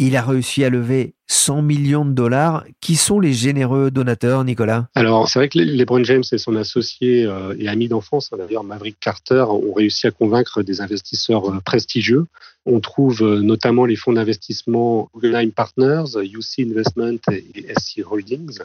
il 0.00 0.16
a 0.16 0.22
réussi 0.22 0.64
à 0.64 0.70
lever 0.70 1.14
100 1.28 1.60
millions 1.60 2.06
de 2.06 2.12
dollars. 2.12 2.64
Qui 2.80 2.96
sont 2.96 3.20
les 3.20 3.34
généreux 3.34 3.90
donateurs, 3.90 4.44
Nicolas? 4.44 4.88
Alors, 4.94 5.28
c'est 5.28 5.38
vrai 5.38 5.48
que 5.50 5.58
LeBron 5.58 6.02
James 6.04 6.24
et 6.32 6.38
son 6.38 6.56
associé 6.56 7.26
euh, 7.26 7.54
et 7.58 7.68
ami 7.68 7.86
d'enfance, 7.86 8.30
hein, 8.32 8.38
d'ailleurs 8.38 8.64
Maverick 8.64 8.98
Carter, 8.98 9.44
ont 9.48 9.74
réussi 9.74 10.06
à 10.06 10.10
convaincre 10.10 10.62
des 10.62 10.80
investisseurs 10.80 11.50
euh, 11.50 11.60
prestigieux. 11.64 12.24
On 12.64 12.80
trouve 12.80 13.22
euh, 13.22 13.42
notamment 13.42 13.84
les 13.84 13.96
fonds 13.96 14.14
d'investissement 14.14 15.10
Guggenheim 15.14 15.50
Partners, 15.50 16.16
UC 16.16 16.70
Investment 16.70 17.18
et 17.30 17.66
SC 17.78 18.02
Holdings 18.10 18.58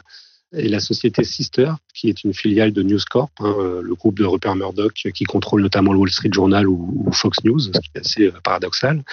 et 0.56 0.68
la 0.68 0.80
société 0.80 1.22
Sister, 1.22 1.72
qui 1.94 2.08
est 2.08 2.24
une 2.24 2.32
filiale 2.32 2.72
de 2.72 2.82
News 2.82 3.00
Corp, 3.08 3.30
hein, 3.40 3.80
le 3.82 3.94
groupe 3.94 4.18
de 4.18 4.24
Rupert 4.24 4.56
Murdoch 4.56 4.94
qui 4.94 5.24
contrôle 5.24 5.62
notamment 5.62 5.92
le 5.92 5.98
Wall 5.98 6.10
Street 6.10 6.30
Journal 6.32 6.66
ou, 6.68 7.08
Fox 7.12 7.44
News, 7.44 7.60
ce 7.60 7.70
qui 7.70 7.90
est 7.94 8.00
assez 8.00 8.32
paradoxal. 8.42 9.04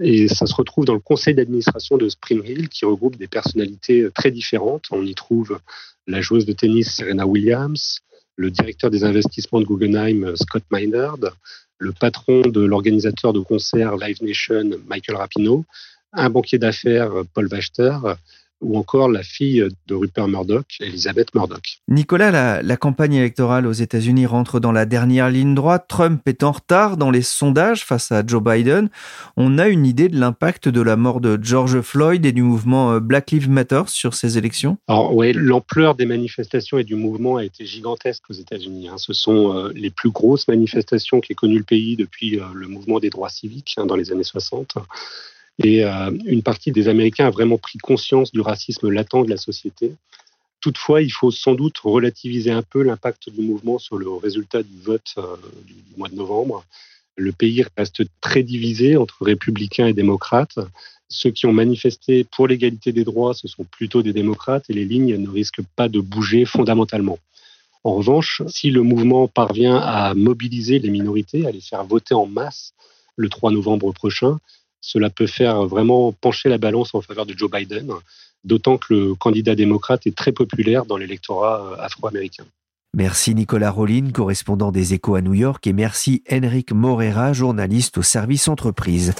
Et 0.00 0.28
ça 0.28 0.46
se 0.46 0.54
retrouve 0.54 0.84
dans 0.84 0.94
le 0.94 1.00
conseil 1.00 1.34
d'administration 1.34 1.96
de 1.96 2.08
Spring 2.08 2.42
Hill, 2.44 2.68
qui 2.68 2.84
regroupe 2.84 3.16
des 3.16 3.26
personnalités 3.26 4.08
très 4.14 4.30
différentes. 4.30 4.84
On 4.90 5.04
y 5.04 5.14
trouve 5.14 5.58
la 6.06 6.20
joueuse 6.20 6.46
de 6.46 6.52
tennis 6.52 6.94
Serena 6.94 7.26
Williams, 7.26 8.00
le 8.36 8.50
directeur 8.50 8.90
des 8.90 9.04
investissements 9.04 9.60
de 9.60 9.66
Guggenheim 9.66 10.34
Scott 10.36 10.64
Minerd, 10.70 11.32
le 11.78 11.92
patron 11.92 12.42
de 12.42 12.60
l'organisateur 12.60 13.32
de 13.32 13.40
concerts 13.40 13.96
Live 13.96 14.22
Nation 14.22 14.70
Michael 14.86 15.16
Rapinoe, 15.16 15.64
un 16.12 16.30
banquier 16.30 16.58
d'affaires 16.58 17.10
Paul 17.34 17.48
Wachter, 17.50 17.98
ou 18.64 18.78
encore 18.78 19.08
la 19.08 19.22
fille 19.22 19.66
de 19.86 19.94
Rupert 19.94 20.28
Murdoch, 20.28 20.66
Elizabeth 20.80 21.34
Murdoch. 21.34 21.78
Nicolas, 21.88 22.30
la, 22.30 22.62
la 22.62 22.76
campagne 22.76 23.14
électorale 23.14 23.66
aux 23.66 23.72
États-Unis 23.72 24.26
rentre 24.26 24.60
dans 24.60 24.72
la 24.72 24.86
dernière 24.86 25.30
ligne 25.30 25.54
droite. 25.54 25.86
Trump 25.88 26.22
est 26.26 26.42
en 26.42 26.52
retard 26.52 26.96
dans 26.96 27.10
les 27.10 27.22
sondages 27.22 27.84
face 27.84 28.10
à 28.12 28.22
Joe 28.26 28.42
Biden. 28.42 28.88
On 29.36 29.58
a 29.58 29.68
une 29.68 29.86
idée 29.86 30.08
de 30.08 30.18
l'impact 30.18 30.68
de 30.68 30.80
la 30.80 30.96
mort 30.96 31.20
de 31.20 31.38
George 31.40 31.80
Floyd 31.80 32.24
et 32.26 32.32
du 32.32 32.42
mouvement 32.42 33.00
Black 33.00 33.30
Lives 33.30 33.50
Matter 33.50 33.82
sur 33.86 34.14
ces 34.14 34.38
élections? 34.38 34.78
Alors 34.88 35.14
oui, 35.14 35.32
l'ampleur 35.32 35.94
des 35.94 36.06
manifestations 36.06 36.78
et 36.78 36.84
du 36.84 36.94
mouvement 36.94 37.36
a 37.36 37.44
été 37.44 37.66
gigantesque 37.66 38.24
aux 38.30 38.34
États-Unis. 38.34 38.88
Hein. 38.88 38.98
Ce 38.98 39.12
sont 39.12 39.56
euh, 39.56 39.72
les 39.74 39.90
plus 39.90 40.10
grosses 40.10 40.48
manifestations 40.48 41.20
qu'ait 41.20 41.34
connues 41.34 41.58
le 41.58 41.64
pays 41.64 41.96
depuis 41.96 42.38
euh, 42.38 42.44
le 42.54 42.68
mouvement 42.68 42.98
des 42.98 43.10
droits 43.10 43.28
civiques 43.28 43.74
hein, 43.76 43.86
dans 43.86 43.96
les 43.96 44.12
années 44.12 44.24
60. 44.24 44.74
Et 45.62 45.84
euh, 45.84 46.10
une 46.24 46.42
partie 46.42 46.72
des 46.72 46.88
Américains 46.88 47.26
a 47.26 47.30
vraiment 47.30 47.58
pris 47.58 47.78
conscience 47.78 48.32
du 48.32 48.40
racisme 48.40 48.88
latent 48.90 49.24
de 49.24 49.30
la 49.30 49.36
société. 49.36 49.94
Toutefois, 50.60 51.02
il 51.02 51.10
faut 51.10 51.30
sans 51.30 51.54
doute 51.54 51.78
relativiser 51.78 52.50
un 52.50 52.62
peu 52.62 52.82
l'impact 52.82 53.28
du 53.28 53.42
mouvement 53.42 53.78
sur 53.78 53.96
le 53.96 54.08
résultat 54.10 54.62
du 54.62 54.80
vote 54.82 55.14
du 55.66 55.74
mois 55.96 56.08
de 56.08 56.14
novembre. 56.14 56.64
Le 57.16 57.32
pays 57.32 57.64
reste 57.76 58.02
très 58.20 58.42
divisé 58.42 58.96
entre 58.96 59.24
républicains 59.24 59.86
et 59.86 59.92
démocrates. 59.92 60.58
Ceux 61.08 61.30
qui 61.30 61.46
ont 61.46 61.52
manifesté 61.52 62.24
pour 62.24 62.48
l'égalité 62.48 62.92
des 62.92 63.04
droits, 63.04 63.34
ce 63.34 63.46
sont 63.46 63.64
plutôt 63.64 64.02
des 64.02 64.12
démocrates 64.12 64.64
et 64.68 64.72
les 64.72 64.84
lignes 64.84 65.16
ne 65.16 65.28
risquent 65.28 65.62
pas 65.76 65.88
de 65.88 66.00
bouger 66.00 66.44
fondamentalement. 66.44 67.18
En 67.84 67.94
revanche, 67.96 68.42
si 68.48 68.70
le 68.70 68.82
mouvement 68.82 69.28
parvient 69.28 69.76
à 69.76 70.14
mobiliser 70.14 70.78
les 70.78 70.90
minorités, 70.90 71.46
à 71.46 71.52
les 71.52 71.60
faire 71.60 71.84
voter 71.84 72.14
en 72.14 72.26
masse 72.26 72.72
le 73.16 73.28
3 73.28 73.52
novembre 73.52 73.92
prochain, 73.92 74.38
cela 74.84 75.08
peut 75.08 75.26
faire 75.26 75.64
vraiment 75.64 76.12
pencher 76.12 76.50
la 76.50 76.58
balance 76.58 76.94
en 76.94 77.00
faveur 77.00 77.24
de 77.24 77.34
Joe 77.36 77.50
Biden, 77.50 77.90
d'autant 78.44 78.76
que 78.76 78.92
le 78.92 79.14
candidat 79.14 79.54
démocrate 79.54 80.06
est 80.06 80.14
très 80.14 80.32
populaire 80.32 80.84
dans 80.84 80.98
l'électorat 80.98 81.74
afro-américain. 81.80 82.44
Merci 82.94 83.34
Nicolas 83.34 83.70
Rollin, 83.70 84.10
correspondant 84.12 84.70
des 84.70 84.92
Échos 84.92 85.14
à 85.14 85.22
New 85.22 85.34
York, 85.34 85.66
et 85.66 85.72
merci 85.72 86.22
Henrik 86.30 86.72
Morera, 86.72 87.32
journaliste 87.32 87.98
au 87.98 88.02
service 88.02 88.46
entreprise. 88.46 89.14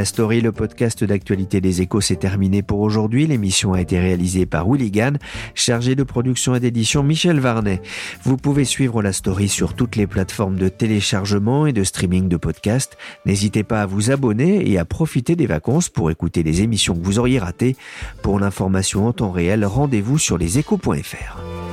La 0.00 0.06
story, 0.06 0.40
le 0.40 0.50
podcast 0.50 1.04
d'actualité 1.04 1.60
des 1.60 1.82
échos, 1.82 2.00
s'est 2.00 2.16
terminé 2.16 2.62
pour 2.62 2.80
aujourd'hui. 2.80 3.26
L'émission 3.26 3.74
a 3.74 3.82
été 3.82 4.00
réalisée 4.00 4.46
par 4.46 4.66
Willy 4.66 4.90
Gann, 4.90 5.18
chargé 5.54 5.94
de 5.94 6.04
production 6.04 6.54
et 6.54 6.60
d'édition 6.60 7.02
Michel 7.02 7.38
Varnet. 7.38 7.82
Vous 8.22 8.38
pouvez 8.38 8.64
suivre 8.64 9.02
la 9.02 9.12
story 9.12 9.50
sur 9.50 9.74
toutes 9.74 9.96
les 9.96 10.06
plateformes 10.06 10.56
de 10.56 10.70
téléchargement 10.70 11.66
et 11.66 11.74
de 11.74 11.84
streaming 11.84 12.28
de 12.28 12.38
podcasts. 12.38 12.96
N'hésitez 13.26 13.62
pas 13.62 13.82
à 13.82 13.86
vous 13.86 14.10
abonner 14.10 14.70
et 14.70 14.78
à 14.78 14.86
profiter 14.86 15.36
des 15.36 15.44
vacances 15.44 15.90
pour 15.90 16.10
écouter 16.10 16.42
les 16.42 16.62
émissions 16.62 16.94
que 16.94 17.04
vous 17.04 17.18
auriez 17.18 17.38
ratées. 17.38 17.76
Pour 18.22 18.40
l'information 18.40 19.06
en 19.06 19.12
temps 19.12 19.32
réel, 19.32 19.66
rendez-vous 19.66 20.16
sur 20.16 20.38
leséchos.fr. 20.38 21.69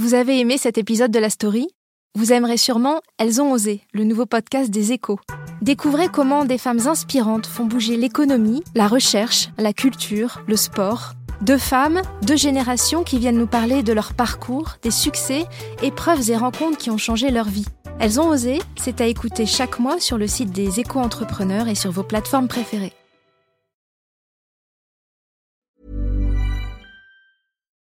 Vous 0.00 0.14
avez 0.14 0.40
aimé 0.40 0.56
cet 0.56 0.78
épisode 0.78 1.10
de 1.10 1.18
la 1.18 1.28
story? 1.28 1.68
Vous 2.14 2.32
aimerez 2.32 2.56
sûrement 2.56 3.02
Elles 3.18 3.42
ont 3.42 3.52
osé, 3.52 3.82
le 3.92 4.04
nouveau 4.04 4.24
podcast 4.24 4.70
des 4.70 4.92
échos. 4.92 5.20
Découvrez 5.60 6.08
comment 6.08 6.46
des 6.46 6.56
femmes 6.56 6.86
inspirantes 6.86 7.46
font 7.46 7.66
bouger 7.66 7.98
l'économie, 7.98 8.62
la 8.74 8.88
recherche, 8.88 9.50
la 9.58 9.74
culture, 9.74 10.42
le 10.48 10.56
sport. 10.56 11.12
Deux 11.42 11.58
femmes, 11.58 12.00
deux 12.22 12.38
générations 12.38 13.04
qui 13.04 13.18
viennent 13.18 13.36
nous 13.36 13.46
parler 13.46 13.82
de 13.82 13.92
leur 13.92 14.14
parcours, 14.14 14.76
des 14.80 14.90
succès, 14.90 15.44
épreuves 15.82 16.30
et 16.30 16.36
rencontres 16.38 16.78
qui 16.78 16.88
ont 16.88 16.96
changé 16.96 17.30
leur 17.30 17.50
vie. 17.50 17.66
Elles 17.98 18.18
ont 18.18 18.28
osé, 18.30 18.58
c'est 18.80 19.02
à 19.02 19.06
écouter 19.06 19.44
chaque 19.44 19.78
mois 19.78 20.00
sur 20.00 20.16
le 20.16 20.26
site 20.26 20.50
des 20.50 20.80
échos 20.80 21.00
entrepreneurs 21.00 21.68
et 21.68 21.74
sur 21.74 21.90
vos 21.90 22.04
plateformes 22.04 22.48
préférées. 22.48 22.94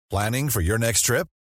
Planning 0.10 0.49
for 0.49 0.62
your 0.62 0.77
next 0.77 1.05
trip? 1.05 1.25